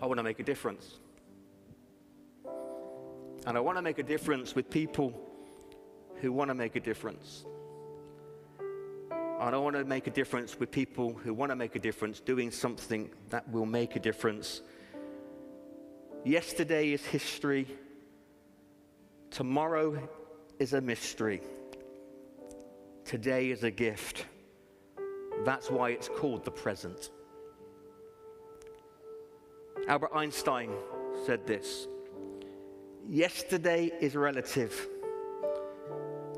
I 0.02 0.06
want 0.06 0.18
to 0.18 0.24
make 0.24 0.40
a 0.40 0.42
difference. 0.42 0.98
And 3.46 3.56
I 3.56 3.60
want 3.60 3.78
to 3.78 3.82
make 3.82 3.98
a 3.98 4.02
difference 4.02 4.56
with 4.56 4.68
people 4.68 5.14
who 6.20 6.32
want 6.32 6.48
to 6.48 6.54
make 6.54 6.74
a 6.74 6.80
difference. 6.80 7.44
And 9.44 9.54
I 9.54 9.58
want 9.58 9.76
to 9.76 9.84
make 9.84 10.06
a 10.06 10.10
difference 10.10 10.58
with 10.58 10.70
people 10.70 11.12
who 11.12 11.34
want 11.34 11.50
to 11.50 11.56
make 11.56 11.76
a 11.76 11.78
difference 11.78 12.18
doing 12.18 12.50
something 12.50 13.10
that 13.28 13.46
will 13.50 13.66
make 13.66 13.94
a 13.94 14.00
difference. 14.00 14.62
Yesterday 16.24 16.92
is 16.92 17.04
history. 17.04 17.66
Tomorrow 19.30 20.08
is 20.58 20.72
a 20.72 20.80
mystery. 20.80 21.42
Today 23.04 23.50
is 23.50 23.64
a 23.64 23.70
gift. 23.70 24.24
That's 25.44 25.70
why 25.70 25.90
it's 25.90 26.08
called 26.08 26.46
the 26.46 26.50
present. 26.50 27.10
Albert 29.88 30.12
Einstein 30.14 30.70
said 31.26 31.46
this 31.46 31.86
Yesterday 33.06 33.92
is 34.00 34.16
relative, 34.16 34.88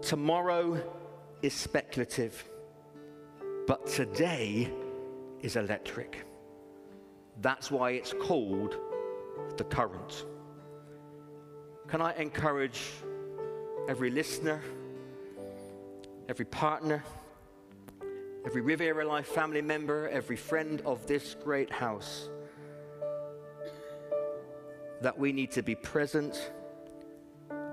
tomorrow 0.03 0.83
is 1.41 1.55
speculative, 1.55 2.45
but 3.67 3.87
today 3.87 4.71
is 5.43 5.57
electric. 5.57 6.25
That's 7.41 7.71
why 7.71 7.91
it's 7.91 8.15
called 8.21 8.77
the 9.57 9.65
current. 9.65 10.25
Can 11.89 12.01
I 12.01 12.15
encourage 12.15 12.81
every 13.89 14.11
listener, 14.11 14.63
every 16.29 16.45
partner, 16.45 17.05
every 18.45 18.61
Riviera 18.61 19.05
Life 19.05 19.27
family 19.27 19.63
member, 19.63 20.09
every 20.09 20.37
friend 20.37 20.81
of 20.87 21.07
this 21.07 21.35
great 21.43 21.71
house, 21.71 22.31
that 25.01 25.19
we 25.19 25.33
need 25.33 25.51
to 25.53 25.63
be 25.63 25.75
present 25.75 26.53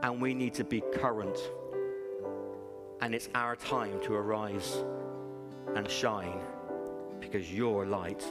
and 0.02 0.22
we 0.22 0.34
need 0.34 0.56
to 0.56 0.64
be 0.64 0.82
current. 0.94 1.38
And 3.02 3.14
it's 3.14 3.30
our 3.36 3.56
time 3.56 4.02
to 4.04 4.14
arise 4.14 4.84
and 5.76 5.90
shine 5.90 6.42
because 7.20 7.52
your 7.52 7.86
light 7.86 8.24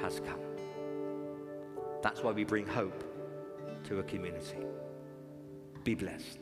has 0.00 0.20
come. 0.20 0.40
That's 2.02 2.22
why 2.22 2.32
we 2.32 2.44
bring 2.44 2.66
hope 2.66 3.04
to 3.84 3.98
a 3.98 4.02
community. 4.02 4.58
Be 5.84 5.94
blessed. 5.94 6.38